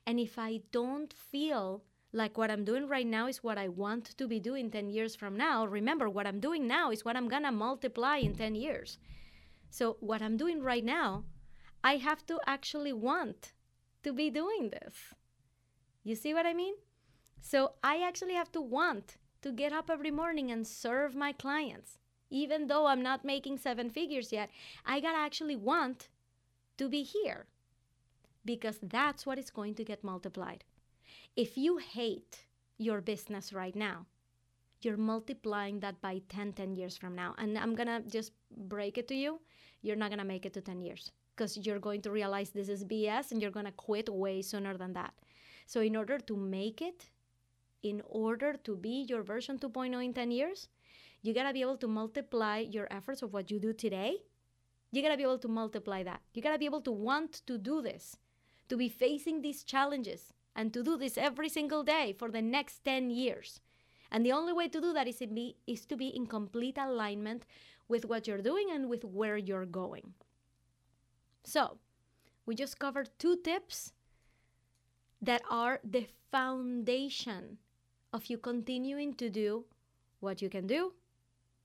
And 0.06 0.20
if 0.20 0.40
I 0.40 0.62
don't 0.72 1.14
feel 1.14 1.84
like 2.14 2.38
what 2.38 2.50
I'm 2.50 2.64
doing 2.64 2.88
right 2.88 3.06
now 3.06 3.28
is 3.28 3.44
what 3.44 3.58
I 3.58 3.68
want 3.68 4.18
to 4.18 4.28
be 4.28 4.40
doing 4.40 4.72
10 4.72 4.90
years 4.90 5.16
from 5.16 5.36
now. 5.36 5.66
Remember, 5.66 6.10
what 6.10 6.26
I'm 6.26 6.40
doing 6.40 6.68
now 6.68 6.92
is 6.92 7.04
what 7.04 7.18
I'm 7.18 7.28
gonna 7.28 7.52
multiply 7.52 8.18
in 8.18 8.34
10 8.36 8.56
years. 8.56 8.98
So, 9.70 9.98
what 10.00 10.22
I'm 10.22 10.38
doing 10.38 10.62
right 10.62 10.84
now, 10.84 11.26
I 11.84 11.98
have 11.98 12.26
to 12.28 12.40
actually 12.48 12.94
want 12.94 13.54
to 14.08 14.14
be 14.14 14.30
doing 14.30 14.70
this. 14.70 14.94
You 16.06 16.16
see 16.16 16.34
what 16.34 16.46
I 16.46 16.54
mean? 16.54 16.76
So, 17.42 17.74
I 17.84 18.02
actually 18.08 18.36
have 18.36 18.52
to 18.54 18.62
want 18.62 19.18
to 19.42 19.52
get 19.52 19.74
up 19.74 19.90
every 19.90 20.12
morning 20.12 20.50
and 20.50 20.66
serve 20.66 21.14
my 21.14 21.34
clients. 21.34 22.00
Even 22.30 22.68
though 22.68 22.88
I'm 22.88 23.04
not 23.04 23.26
making 23.26 23.58
seven 23.58 23.90
figures 23.90 24.32
yet, 24.32 24.50
I 24.86 25.02
gotta 25.02 25.18
actually 25.18 25.58
want 25.58 26.08
to 26.78 26.88
be 26.88 27.04
here 27.04 27.48
because 28.46 28.80
that's 28.82 29.26
what 29.26 29.38
is 29.38 29.50
going 29.50 29.76
to 29.76 29.84
get 29.84 30.06
multiplied. 30.06 30.64
If 31.36 31.58
you 31.58 31.78
hate 31.78 32.46
your 32.78 33.02
business 33.02 33.52
right 33.52 33.76
now, 33.76 34.06
you're 34.82 34.98
multiplying 35.14 35.82
that 35.82 36.00
by 36.02 36.22
10, 36.30 36.54
10 36.54 36.76
years 36.76 36.96
from 36.96 37.14
now. 37.14 37.36
And 37.38 37.58
I'm 37.58 37.76
to 37.88 38.04
just 38.10 38.32
break 38.56 38.98
it 38.98 39.08
to 39.10 39.16
you. 39.16 39.42
You're 39.82 39.98
not 39.98 40.10
to 40.20 40.34
make 40.34 40.46
it 40.46 40.54
to 40.54 40.62
10 40.62 40.82
years 40.82 41.12
because 41.38 41.56
you're 41.58 41.80
going 41.80 42.02
to 42.02 42.12
realize 42.12 42.50
this 42.50 42.68
is 42.68 42.84
BS 42.84 43.32
and 43.32 43.42
you're 43.42 43.52
going 43.52 43.68
to 43.68 43.72
quit 43.72 44.10
way 44.10 44.42
sooner 44.42 44.76
than 44.76 44.94
that. 44.94 45.14
So, 45.68 45.82
in 45.82 45.96
order 45.96 46.18
to 46.18 46.36
make 46.36 46.82
it, 46.82 47.10
in 47.84 48.02
order 48.08 48.54
to 48.64 48.76
be 48.76 49.06
your 49.08 49.22
version 49.22 49.60
2.0 49.60 50.04
in 50.04 50.14
10 50.14 50.32
years, 50.32 50.68
you 51.22 51.34
got 51.34 51.48
to 51.48 51.54
be 51.54 51.62
able 51.62 51.78
to 51.78 51.88
multiply 51.88 52.60
your 52.60 52.88
efforts 52.90 53.22
of 53.22 53.34
what 53.34 53.52
you 53.52 53.60
do 53.60 53.74
today. 53.74 54.18
You 54.92 55.02
got 55.02 55.12
to 55.12 55.18
be 55.18 55.24
able 55.24 55.40
to 55.40 55.48
multiply 55.48 56.04
that. 56.04 56.22
You 56.34 56.42
got 56.42 56.54
to 56.54 56.58
be 56.58 56.66
able 56.66 56.82
to 56.82 56.92
want 56.92 57.46
to 57.46 57.58
do 57.58 57.82
this, 57.82 58.18
to 58.70 58.78
be 58.78 58.90
facing 58.90 59.42
these 59.42 59.64
challenges, 59.64 60.34
and 60.56 60.74
to 60.74 60.82
do 60.82 60.98
this 60.98 61.18
every 61.18 61.50
single 61.50 61.84
day 61.84 62.16
for 62.18 62.32
the 62.32 62.42
next 62.42 62.84
10 62.86 63.10
years. 63.12 63.60
And 64.12 64.26
the 64.26 64.32
only 64.32 64.54
way 64.54 64.70
to 64.70 64.82
do 64.82 64.94
that 64.94 65.08
is 65.08 65.18
to 65.18 65.28
be, 65.28 65.58
is 65.68 65.86
to 65.88 65.98
be 65.98 66.08
in 66.08 66.26
complete 66.26 66.78
alignment 66.78 67.46
with 67.90 68.06
what 68.06 68.26
you're 68.26 68.42
doing 68.42 68.70
and 68.72 68.90
with 68.90 69.04
where 69.04 69.38
you're 69.38 69.66
going. 69.66 70.14
So, 71.48 71.78
we 72.46 72.56
just 72.56 72.78
covered 72.78 73.10
two 73.20 73.38
tips 73.38 73.94
that 75.22 75.42
are 75.50 75.80
the 75.82 76.06
foundation 76.30 77.58
of 78.12 78.26
you 78.26 78.38
continuing 78.38 79.14
to 79.14 79.30
do 79.30 79.64
what 80.20 80.42
you 80.42 80.50
can 80.50 80.68
do 80.68 80.92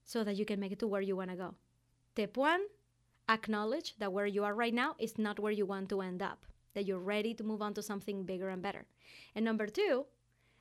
so 0.04 0.22
that 0.22 0.36
you 0.36 0.44
can 0.44 0.60
make 0.60 0.70
it 0.70 0.78
to 0.78 0.86
where 0.86 1.00
you 1.00 1.16
want 1.16 1.30
to 1.30 1.36
go. 1.36 1.56
Tip 2.14 2.36
one 2.36 2.60
acknowledge 3.28 3.96
that 3.98 4.12
where 4.12 4.26
you 4.26 4.44
are 4.44 4.54
right 4.54 4.72
now 4.72 4.94
is 5.00 5.18
not 5.18 5.40
where 5.40 5.50
you 5.50 5.66
want 5.66 5.88
to 5.88 6.00
end 6.00 6.22
up 6.22 6.46
that 6.74 6.86
you're 6.86 6.98
ready 6.98 7.34
to 7.34 7.42
move 7.42 7.60
on 7.60 7.74
to 7.74 7.82
something 7.82 8.22
bigger 8.22 8.50
and 8.50 8.62
better. 8.62 8.86
And 9.34 9.44
number 9.44 9.66
two, 9.66 10.06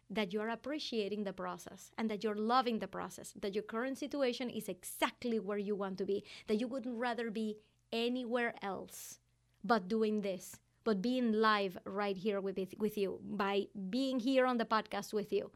that 0.10 0.34
you're 0.34 0.50
appreciating 0.50 1.24
the 1.24 1.32
process 1.32 1.92
and 1.98 2.10
that 2.10 2.24
you're 2.24 2.36
loving 2.36 2.80
the 2.80 2.88
process, 2.88 3.34
that 3.40 3.54
your 3.54 3.64
current 3.64 3.98
situation 3.98 4.50
is 4.50 4.68
exactly 4.68 5.40
where 5.40 5.60
you 5.60 5.76
want 5.76 6.00
to 6.00 6.06
be, 6.06 6.24
that 6.48 6.60
you 6.60 6.68
wouldn't 6.68 6.98
rather 6.98 7.30
be 7.32 7.58
anywhere 7.92 8.54
else 8.62 9.20
but 9.64 9.88
doing 9.88 10.22
this, 10.22 10.60
but 10.84 11.02
being 11.02 11.32
live 11.34 11.78
right 11.86 12.18
here 12.18 12.42
with, 12.42 12.58
it, 12.58 12.80
with 12.80 12.98
you, 12.98 13.20
by 13.24 13.68
being 13.90 14.20
here 14.20 14.46
on 14.46 14.58
the 14.58 14.66
podcast 14.66 15.14
with 15.14 15.32
you. 15.32 15.52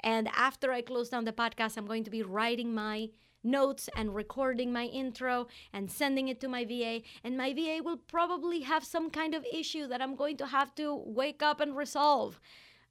And 0.00 0.28
after 0.28 0.72
I 0.72 0.82
close 0.82 1.08
down 1.10 1.24
the 1.24 1.32
podcast, 1.32 1.76
I'm 1.76 1.86
going 1.86 2.04
to 2.04 2.10
be 2.10 2.22
writing 2.22 2.74
my 2.74 3.10
notes 3.42 3.88
and 3.96 4.14
recording 4.14 4.72
my 4.72 4.84
intro 4.84 5.46
and 5.72 5.90
sending 5.90 6.28
it 6.28 6.40
to 6.40 6.48
my 6.48 6.64
VA. 6.64 7.00
And 7.24 7.36
my 7.36 7.52
VA 7.52 7.80
will 7.82 7.96
probably 7.96 8.60
have 8.60 8.84
some 8.84 9.10
kind 9.10 9.34
of 9.34 9.44
issue 9.52 9.86
that 9.88 10.00
I'm 10.00 10.14
going 10.14 10.36
to 10.38 10.46
have 10.46 10.74
to 10.76 10.94
wake 10.94 11.42
up 11.42 11.60
and 11.60 11.76
resolve, 11.76 12.40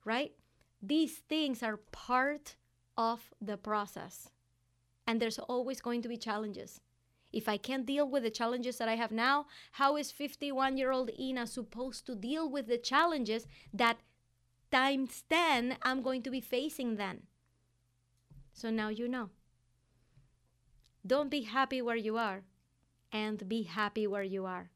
right? 0.05 0.33
These 0.81 1.17
things 1.29 1.63
are 1.63 1.77
part 1.91 2.55
of 2.97 3.31
the 3.41 3.57
process. 3.57 4.29
And 5.07 5.19
there's 5.19 5.39
always 5.39 5.81
going 5.81 6.01
to 6.03 6.09
be 6.09 6.17
challenges. 6.17 6.81
If 7.31 7.47
I 7.47 7.57
can't 7.57 7.85
deal 7.85 8.09
with 8.09 8.23
the 8.23 8.31
challenges 8.31 8.77
that 8.77 8.89
I 8.89 8.95
have 8.95 9.11
now, 9.11 9.45
how 9.73 9.97
is 9.97 10.11
51 10.11 10.77
year 10.77 10.91
old 10.91 11.11
Ina 11.19 11.47
supposed 11.47 12.05
to 12.07 12.15
deal 12.15 12.49
with 12.49 12.67
the 12.67 12.77
challenges 12.77 13.45
that 13.73 13.99
times 14.71 15.23
10 15.29 15.77
I'm 15.83 16.01
going 16.01 16.23
to 16.23 16.31
be 16.31 16.41
facing 16.41 16.95
then? 16.95 17.23
So 18.53 18.69
now 18.69 18.89
you 18.89 19.07
know. 19.07 19.29
Don't 21.05 21.29
be 21.29 21.41
happy 21.43 21.81
where 21.81 21.95
you 21.95 22.17
are 22.17 22.43
and 23.11 23.47
be 23.47 23.63
happy 23.63 24.05
where 24.05 24.23
you 24.23 24.45
are, 24.45 24.69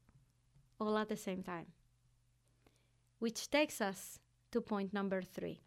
all 0.80 0.96
at 0.96 1.08
the 1.08 1.16
same 1.16 1.42
time. 1.42 1.66
Which 3.18 3.50
takes 3.50 3.80
us 3.80 4.18
to 4.52 4.60
point 4.60 4.92
number 4.92 5.22
three 5.22 5.60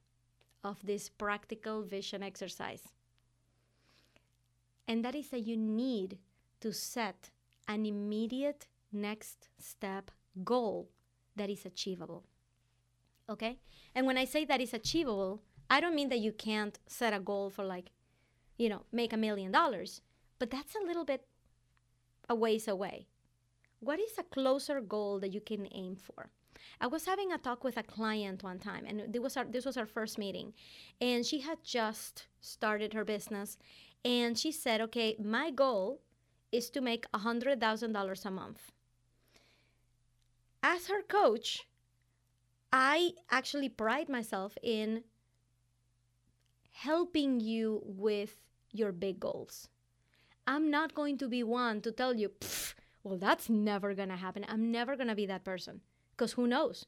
of 0.63 0.85
this 0.85 1.09
practical 1.09 1.83
vision 1.83 2.23
exercise. 2.23 2.83
And 4.87 5.03
that 5.03 5.15
is 5.15 5.29
that 5.29 5.45
you 5.45 5.57
need 5.57 6.17
to 6.61 6.73
set 6.73 7.29
an 7.67 7.85
immediate 7.85 8.67
next 8.91 9.49
step 9.59 10.11
goal 10.43 10.89
that 11.35 11.49
is 11.49 11.65
achievable. 11.65 12.23
Okay? 13.29 13.59
And 13.95 14.05
when 14.05 14.17
I 14.17 14.25
say 14.25 14.45
that 14.45 14.61
is 14.61 14.73
achievable, 14.73 15.41
I 15.69 15.79
don't 15.81 15.95
mean 15.95 16.09
that 16.09 16.19
you 16.19 16.31
can't 16.31 16.79
set 16.87 17.13
a 17.13 17.19
goal 17.19 17.49
for 17.49 17.63
like, 17.63 17.91
you 18.57 18.69
know, 18.69 18.83
make 18.91 19.13
a 19.13 19.17
million 19.17 19.51
dollars. 19.51 20.01
But 20.39 20.51
that's 20.51 20.75
a 20.75 20.85
little 20.85 21.05
bit 21.05 21.25
a 22.29 22.35
ways 22.35 22.67
away. 22.67 23.07
What 23.79 23.99
is 23.99 24.17
a 24.17 24.23
closer 24.23 24.81
goal 24.81 25.19
that 25.19 25.33
you 25.33 25.41
can 25.41 25.67
aim 25.71 25.95
for? 25.95 26.29
I 26.81 26.87
was 26.87 27.05
having 27.05 27.31
a 27.31 27.37
talk 27.37 27.63
with 27.63 27.77
a 27.77 27.83
client 27.83 28.43
one 28.43 28.59
time, 28.59 28.85
and 28.85 29.13
this 29.13 29.21
was 29.21 29.37
our, 29.37 29.45
this 29.45 29.65
was 29.65 29.77
our 29.77 29.85
first 29.85 30.17
meeting, 30.17 30.53
and 30.99 31.25
she 31.25 31.39
had 31.39 31.63
just 31.63 32.27
started 32.41 32.93
her 32.93 33.05
business, 33.05 33.57
and 34.03 34.37
she 34.37 34.51
said, 34.51 34.81
"Okay, 34.81 35.15
my 35.23 35.51
goal 35.51 36.01
is 36.51 36.69
to 36.71 36.81
make 36.81 37.05
a 37.13 37.19
hundred 37.19 37.59
thousand 37.59 37.93
dollars 37.93 38.25
a 38.25 38.31
month." 38.31 38.71
As 40.63 40.87
her 40.87 41.01
coach, 41.01 41.67
I 42.71 43.11
actually 43.29 43.69
pride 43.69 44.09
myself 44.09 44.57
in 44.61 45.03
helping 46.71 47.39
you 47.39 47.81
with 47.85 48.35
your 48.71 48.91
big 48.91 49.19
goals. 49.19 49.69
I'm 50.45 50.69
not 50.69 50.93
going 50.93 51.17
to 51.19 51.27
be 51.27 51.43
one 51.43 51.81
to 51.81 51.91
tell 51.91 52.15
you, 52.15 52.31
well, 53.03 53.17
that's 53.17 53.49
never 53.49 53.93
going 53.93 54.09
to 54.09 54.15
happen. 54.15 54.45
I'm 54.47 54.71
never 54.71 54.95
going 54.95 55.07
to 55.07 55.15
be 55.15 55.25
that 55.25 55.43
person. 55.43 55.81
Because 56.11 56.33
who 56.33 56.47
knows? 56.47 56.85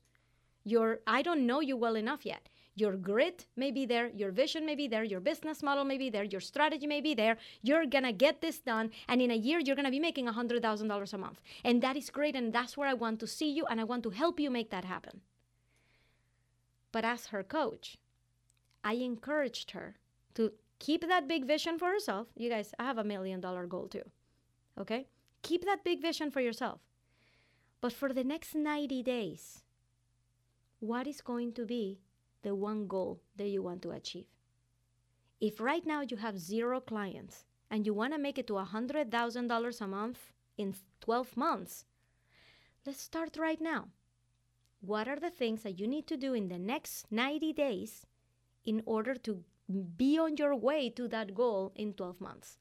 Your 0.63 0.99
I 1.07 1.21
don't 1.21 1.47
know 1.47 1.61
you 1.61 1.77
well 1.77 1.95
enough 1.95 2.25
yet. 2.25 2.49
Your 2.75 2.95
grit 2.95 3.47
may 3.55 3.71
be 3.71 3.85
there, 3.85 4.07
your 4.09 4.31
vision 4.31 4.65
may 4.65 4.75
be 4.75 4.87
there, 4.87 5.03
your 5.03 5.19
business 5.19 5.61
model 5.61 5.83
may 5.83 5.97
be 5.97 6.09
there, 6.09 6.23
your 6.23 6.39
strategy 6.39 6.87
may 6.87 7.01
be 7.01 7.13
there. 7.13 7.37
You're 7.61 7.85
gonna 7.85 8.13
get 8.13 8.41
this 8.41 8.59
done, 8.59 8.91
and 9.07 9.21
in 9.21 9.31
a 9.31 9.35
year, 9.35 9.59
you're 9.59 9.75
gonna 9.75 9.91
be 9.91 9.99
making 9.99 10.27
$100,000 10.27 11.13
a 11.13 11.17
month. 11.17 11.41
And 11.63 11.81
that 11.81 11.97
is 11.97 12.09
great, 12.09 12.35
and 12.35 12.53
that's 12.53 12.77
where 12.77 12.87
I 12.87 12.93
want 12.93 13.19
to 13.19 13.27
see 13.27 13.51
you, 13.51 13.65
and 13.65 13.81
I 13.81 13.83
want 13.83 14.03
to 14.03 14.11
help 14.11 14.39
you 14.39 14.49
make 14.49 14.69
that 14.69 14.85
happen. 14.85 15.21
But 16.91 17.05
as 17.05 17.27
her 17.27 17.43
coach, 17.43 17.97
I 18.83 18.93
encouraged 18.93 19.71
her 19.71 19.97
to 20.35 20.53
keep 20.79 21.01
that 21.07 21.27
big 21.27 21.45
vision 21.45 21.77
for 21.77 21.89
herself. 21.89 22.27
You 22.35 22.49
guys, 22.49 22.73
I 22.79 22.83
have 22.83 22.97
a 22.97 23.03
million 23.03 23.41
dollar 23.41 23.67
goal 23.67 23.87
too. 23.87 24.09
Okay? 24.79 25.07
Keep 25.41 25.65
that 25.65 25.83
big 25.83 26.01
vision 26.01 26.31
for 26.31 26.41
yourself. 26.41 26.79
But 27.81 27.93
for 27.93 28.11
the 28.11 28.23
next 28.23 28.55
90 28.55 29.03
days, 29.03 29.63
what 30.79 31.07
is 31.07 31.21
going 31.21 31.53
to 31.53 31.65
be 31.65 31.99
the 32.41 32.55
one 32.55 32.87
goal 32.87 33.21
that 33.35 33.47
you 33.47 33.61
want 33.61 33.81
to 33.83 33.91
achieve? 33.91 34.25
If 35.39 35.59
right 35.59 35.85
now 35.85 36.01
you 36.01 36.17
have 36.17 36.37
zero 36.37 36.79
clients 36.79 37.45
and 37.71 37.85
you 37.85 37.93
want 37.93 38.13
to 38.13 38.19
make 38.19 38.37
it 38.37 38.47
to 38.47 38.53
$100,000 38.53 39.81
a 39.81 39.87
month 39.87 40.19
in 40.57 40.75
12 41.01 41.37
months, 41.37 41.85
let's 42.85 43.01
start 43.01 43.37
right 43.37 43.61
now. 43.61 43.87
What 44.81 45.07
are 45.07 45.19
the 45.19 45.29
things 45.29 45.63
that 45.63 45.79
you 45.79 45.87
need 45.87 46.07
to 46.07 46.17
do 46.17 46.33
in 46.33 46.47
the 46.47 46.59
next 46.59 47.11
90 47.11 47.53
days 47.53 48.05
in 48.65 48.81
order 48.85 49.15
to 49.15 49.43
be 49.69 50.17
on 50.17 50.37
your 50.37 50.55
way 50.55 50.89
to 50.89 51.07
that 51.07 51.35
goal 51.35 51.71
in 51.75 51.93
12 51.93 52.19
months. 52.19 52.57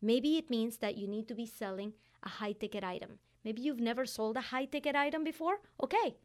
Maybe 0.00 0.36
it 0.36 0.50
means 0.50 0.78
that 0.78 0.96
you 0.98 1.06
need 1.06 1.28
to 1.28 1.34
be 1.34 1.46
selling 1.46 1.92
a 2.22 2.28
high 2.28 2.52
ticket 2.52 2.82
item. 2.82 3.18
Maybe 3.44 3.62
you've 3.62 3.80
never 3.80 4.04
sold 4.06 4.36
a 4.36 4.40
high 4.40 4.64
ticket 4.64 4.96
item 4.96 5.22
before. 5.22 5.60
Okay, 5.82 6.16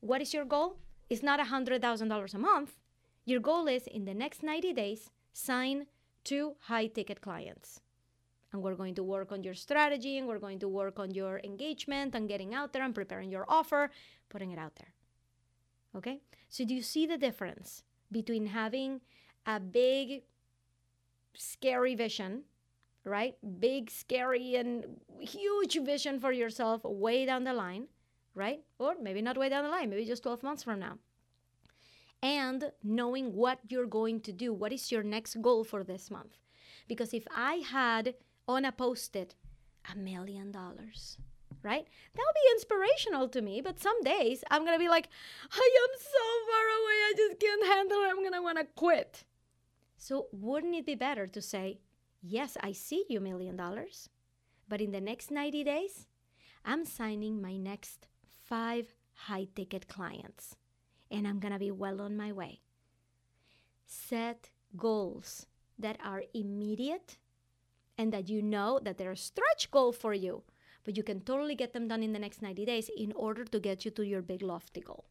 what 0.00 0.22
is 0.22 0.32
your 0.32 0.44
goal? 0.44 0.78
It's 1.08 1.22
not 1.22 1.40
$100,000 1.40 2.34
a 2.34 2.38
month. 2.38 2.76
Your 3.24 3.40
goal 3.40 3.66
is 3.66 3.86
in 3.86 4.04
the 4.04 4.14
next 4.14 4.42
90 4.42 4.72
days, 4.72 5.10
sign 5.32 5.86
two 6.24 6.54
high 6.60 6.86
ticket 6.86 7.20
clients. 7.20 7.80
And 8.52 8.62
we're 8.62 8.74
going 8.74 8.94
to 8.94 9.02
work 9.02 9.32
on 9.32 9.42
your 9.42 9.54
strategy 9.54 10.18
and 10.18 10.26
we're 10.26 10.38
going 10.38 10.58
to 10.60 10.68
work 10.68 10.98
on 10.98 11.10
your 11.10 11.40
engagement 11.44 12.14
and 12.14 12.28
getting 12.28 12.54
out 12.54 12.72
there 12.72 12.82
and 12.82 12.94
preparing 12.94 13.30
your 13.30 13.44
offer, 13.48 13.90
putting 14.28 14.50
it 14.50 14.58
out 14.58 14.76
there. 14.76 14.92
Okay? 15.96 16.20
So, 16.48 16.64
do 16.64 16.74
you 16.74 16.82
see 16.82 17.06
the 17.06 17.18
difference 17.18 17.82
between 18.10 18.46
having 18.46 19.00
a 19.46 19.60
big, 19.60 20.22
scary 21.34 21.94
vision, 21.94 22.42
right? 23.04 23.36
Big, 23.60 23.90
scary, 23.90 24.54
and 24.56 25.00
huge 25.20 25.78
vision 25.82 26.20
for 26.20 26.32
yourself 26.32 26.84
way 26.84 27.26
down 27.26 27.44
the 27.44 27.52
line, 27.52 27.88
right? 28.38 28.60
Or 28.78 28.94
maybe 29.00 29.20
not 29.20 29.36
way 29.36 29.48
down 29.48 29.64
the 29.64 29.70
line, 29.70 29.90
maybe 29.90 30.04
just 30.04 30.22
12 30.22 30.42
months 30.42 30.62
from 30.62 30.78
now. 30.78 30.98
And 32.22 32.72
knowing 32.82 33.34
what 33.34 33.58
you're 33.68 33.86
going 33.86 34.20
to 34.22 34.32
do. 34.32 34.52
What 34.52 34.72
is 34.72 34.90
your 34.90 35.02
next 35.02 35.40
goal 35.42 35.64
for 35.64 35.84
this 35.84 36.10
month? 36.10 36.38
Because 36.88 37.12
if 37.12 37.26
I 37.34 37.54
had 37.70 38.14
on 38.48 38.64
a 38.64 38.72
post 38.72 39.14
it 39.14 39.34
a 39.92 39.96
million 39.96 40.50
dollars, 40.50 41.18
right? 41.62 41.86
That'll 42.14 42.40
be 42.42 42.50
inspirational 42.54 43.28
to 43.28 43.42
me, 43.42 43.60
but 43.60 43.80
some 43.80 44.00
days 44.02 44.42
I'm 44.50 44.64
gonna 44.64 44.78
be 44.78 44.88
like, 44.88 45.08
I 45.52 45.70
am 45.84 45.92
so 46.00 46.26
far 46.48 46.66
away, 46.78 46.96
I 47.08 47.14
just 47.16 47.40
can't 47.40 47.66
handle 47.66 47.98
it, 48.02 48.10
I'm 48.10 48.22
gonna 48.24 48.42
wanna 48.42 48.64
quit. 48.74 49.24
So, 49.96 50.26
wouldn't 50.32 50.74
it 50.74 50.86
be 50.86 50.94
better 50.94 51.26
to 51.26 51.42
say, 51.42 51.80
Yes, 52.20 52.56
I 52.60 52.72
see 52.72 53.04
you, 53.08 53.20
million 53.20 53.56
dollars, 53.56 54.08
but 54.68 54.80
in 54.80 54.90
the 54.90 55.00
next 55.00 55.30
90 55.30 55.62
days, 55.62 56.06
I'm 56.64 56.84
signing 56.84 57.40
my 57.40 57.56
next 57.56 58.08
five 58.48 58.94
high 59.12 59.46
ticket 59.54 59.88
clients 59.88 60.56
and 61.10 61.26
I'm 61.26 61.38
gonna 61.38 61.58
be 61.58 61.70
well 61.70 62.00
on 62.00 62.16
my 62.16 62.32
way. 62.32 62.60
Set 63.86 64.50
goals 64.76 65.46
that 65.78 65.98
are 66.04 66.24
immediate 66.34 67.18
and 67.96 68.12
that 68.12 68.28
you 68.28 68.42
know 68.42 68.80
that 68.82 68.96
they're 68.98 69.12
a 69.12 69.16
stretch 69.16 69.70
goal 69.70 69.92
for 69.92 70.14
you, 70.14 70.42
but 70.84 70.96
you 70.96 71.02
can 71.02 71.20
totally 71.20 71.54
get 71.54 71.72
them 71.72 71.88
done 71.88 72.02
in 72.02 72.12
the 72.12 72.18
next 72.18 72.42
90 72.42 72.64
days 72.64 72.90
in 72.96 73.12
order 73.12 73.44
to 73.44 73.60
get 73.60 73.84
you 73.84 73.90
to 73.92 74.06
your 74.06 74.22
big 74.22 74.42
lofty 74.42 74.80
goal. 74.80 75.04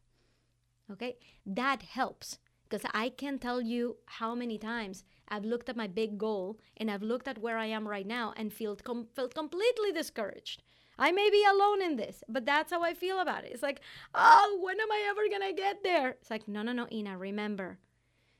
Okay? 0.90 1.16
That 1.44 1.82
helps 1.82 2.38
because 2.68 2.88
I 2.92 3.08
can 3.08 3.38
tell 3.38 3.60
you 3.60 3.96
how 4.06 4.34
many 4.34 4.58
times 4.58 5.04
I've 5.28 5.44
looked 5.44 5.68
at 5.68 5.76
my 5.76 5.86
big 5.86 6.18
goal 6.18 6.58
and 6.76 6.90
I've 6.90 7.02
looked 7.02 7.28
at 7.28 7.38
where 7.38 7.58
I 7.58 7.66
am 7.66 7.88
right 7.88 8.06
now 8.06 8.34
and 8.36 8.52
feel 8.52 8.76
com- 8.76 9.08
felt 9.14 9.34
completely 9.34 9.92
discouraged. 9.92 10.62
I 10.98 11.12
may 11.12 11.30
be 11.30 11.44
alone 11.44 11.82
in 11.82 11.96
this, 11.96 12.24
but 12.28 12.44
that's 12.44 12.72
how 12.72 12.82
I 12.82 12.94
feel 12.94 13.20
about 13.20 13.44
it. 13.44 13.52
It's 13.52 13.62
like, 13.62 13.80
oh, 14.14 14.58
when 14.62 14.80
am 14.80 14.90
I 14.90 15.06
ever 15.10 15.28
gonna 15.30 15.52
get 15.52 15.82
there? 15.82 16.10
It's 16.10 16.30
like, 16.30 16.48
no, 16.48 16.62
no, 16.62 16.72
no, 16.72 16.88
Ina, 16.90 17.16
remember, 17.16 17.78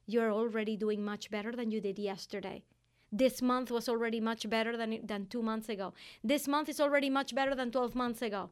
you're 0.06 0.32
already 0.32 0.76
doing 0.76 1.04
much 1.04 1.30
better 1.30 1.52
than 1.52 1.70
you 1.70 1.80
did 1.80 1.98
yesterday. 1.98 2.64
This 3.12 3.40
month 3.40 3.70
was 3.70 3.88
already 3.88 4.20
much 4.20 4.48
better 4.50 4.76
than, 4.76 5.06
than 5.06 5.26
two 5.26 5.42
months 5.42 5.68
ago. 5.68 5.94
This 6.24 6.48
month 6.48 6.68
is 6.68 6.80
already 6.80 7.08
much 7.08 7.34
better 7.34 7.54
than 7.54 7.70
12 7.70 7.94
months 7.94 8.22
ago. 8.22 8.50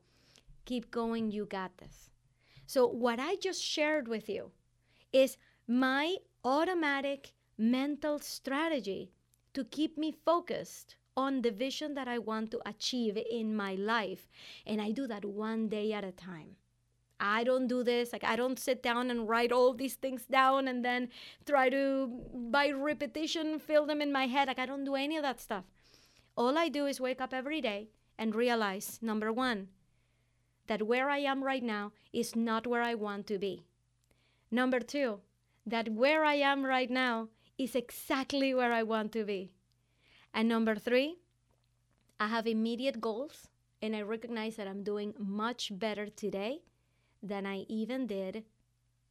Keep 0.64 0.90
going, 0.90 1.30
you 1.30 1.44
got 1.44 1.76
this. 1.78 2.10
So, 2.66 2.86
what 2.86 3.20
I 3.20 3.36
just 3.36 3.62
shared 3.62 4.08
with 4.08 4.28
you 4.28 4.50
is 5.12 5.36
my 5.68 6.16
automatic 6.44 7.32
mental 7.58 8.18
strategy 8.18 9.12
to 9.54 9.64
keep 9.64 9.96
me 9.96 10.12
focused 10.24 10.96
on 11.16 11.42
the 11.42 11.50
vision 11.50 11.94
that 11.94 12.08
I 12.08 12.18
want 12.18 12.50
to 12.50 12.60
achieve 12.68 13.16
in 13.16 13.56
my 13.56 13.74
life. 13.74 14.28
And 14.66 14.80
I 14.80 14.90
do 14.90 15.06
that 15.06 15.24
one 15.24 15.68
day 15.68 15.92
at 15.92 16.04
a 16.04 16.12
time. 16.12 16.56
I 17.18 17.44
don't 17.44 17.66
do 17.66 17.82
this. 17.82 18.12
Like, 18.12 18.24
I 18.24 18.36
don't 18.36 18.58
sit 18.58 18.82
down 18.82 19.10
and 19.10 19.26
write 19.28 19.50
all 19.50 19.72
these 19.72 19.94
things 19.94 20.26
down 20.26 20.68
and 20.68 20.84
then 20.84 21.08
try 21.46 21.70
to, 21.70 22.10
by 22.50 22.70
repetition, 22.70 23.58
fill 23.58 23.86
them 23.86 24.02
in 24.02 24.12
my 24.12 24.26
head. 24.26 24.48
Like, 24.48 24.58
I 24.58 24.66
don't 24.66 24.84
do 24.84 24.94
any 24.94 25.16
of 25.16 25.22
that 25.22 25.40
stuff. 25.40 25.64
All 26.36 26.58
I 26.58 26.68
do 26.68 26.84
is 26.84 27.00
wake 27.00 27.22
up 27.22 27.32
every 27.32 27.62
day 27.62 27.88
and 28.18 28.34
realize 28.34 28.98
number 29.00 29.32
one, 29.32 29.68
that 30.66 30.86
where 30.86 31.08
I 31.08 31.18
am 31.18 31.42
right 31.42 31.62
now 31.62 31.92
is 32.12 32.36
not 32.36 32.66
where 32.66 32.82
I 32.82 32.94
want 32.94 33.26
to 33.28 33.38
be. 33.38 33.64
Number 34.50 34.80
two, 34.80 35.20
that 35.64 35.88
where 35.88 36.24
I 36.24 36.34
am 36.34 36.66
right 36.66 36.90
now 36.90 37.28
is 37.56 37.74
exactly 37.74 38.52
where 38.52 38.72
I 38.72 38.82
want 38.82 39.12
to 39.12 39.24
be. 39.24 39.52
And 40.36 40.50
number 40.50 40.74
three, 40.74 41.16
I 42.20 42.26
have 42.26 42.46
immediate 42.46 43.00
goals 43.00 43.48
and 43.80 43.96
I 43.96 44.02
recognize 44.02 44.56
that 44.56 44.68
I'm 44.68 44.82
doing 44.82 45.14
much 45.18 45.70
better 45.72 46.08
today 46.08 46.60
than 47.22 47.46
I 47.46 47.64
even 47.70 48.06
did 48.06 48.44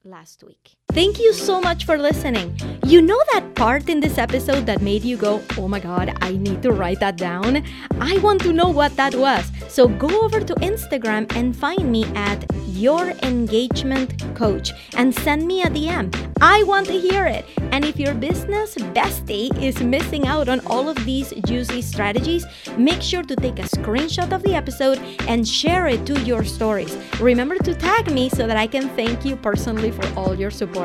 last 0.04 0.44
week. 0.44 0.76
Thank 0.96 1.20
you 1.20 1.34
so 1.34 1.60
much 1.60 1.84
for 1.84 1.98
listening. 1.98 2.58
You 2.86 3.02
know 3.02 3.22
that 3.34 3.54
part 3.56 3.90
in 3.90 4.00
this 4.00 4.18
episode 4.18 4.66
that 4.68 4.82
made 4.82 5.04
you 5.04 5.18
go, 5.18 5.42
oh 5.58 5.68
my 5.68 5.82
God, 5.82 6.18
I 6.22 6.32
need 6.38 6.62
to 6.62 6.72
write 6.72 7.02
that 7.02 7.18
down? 7.18 7.66
I 8.00 8.18
want 8.20 8.40
to 8.44 8.54
know 8.54 8.70
what 8.70 8.96
that 8.96 9.14
was. 9.14 9.52
So 9.68 9.90
go 9.90 10.08
over 10.22 10.40
to 10.40 10.56
Instagram 10.56 11.30
and 11.36 11.54
find 11.54 11.92
me 11.92 12.06
at 12.16 12.46
Your 12.68 13.10
Engagement 13.24 14.24
Coach 14.36 14.72
and 14.96 15.14
send 15.14 15.46
me 15.46 15.64
a 15.64 15.66
DM. 15.66 16.14
I 16.42 16.64
want 16.64 16.86
to 16.88 17.00
hear 17.00 17.26
it. 17.26 17.46
And 17.72 17.84
if 17.84 18.00
your 18.00 18.14
business 18.14 18.76
bestie 18.76 19.52
is 19.62 19.82
missing 19.82 20.28
out 20.28 20.48
on 20.48 20.60
all 20.68 20.88
of 20.88 21.04
these 21.06 21.34
juicy 21.48 21.82
strategies, 21.82 22.46
make 22.78 23.02
sure 23.02 23.24
to 23.24 23.36
take 23.36 23.58
a 23.58 23.64
screenshot 23.64 24.32
of 24.32 24.44
the 24.44 24.54
episode 24.54 25.00
and 25.28 25.48
share 25.48 25.88
it 25.88 26.06
to 26.06 26.22
your 26.22 26.44
stories. 26.44 26.96
Remember 27.20 27.56
to 27.56 27.74
tag 27.74 28.12
me 28.12 28.30
so 28.30 28.46
that 28.46 28.58
I 28.58 28.68
can 28.68 28.90
thank 28.90 29.26
you 29.26 29.36
personally 29.36 29.92
for 29.92 30.06
all 30.16 30.36
your 30.36 30.52
support. 30.52 30.85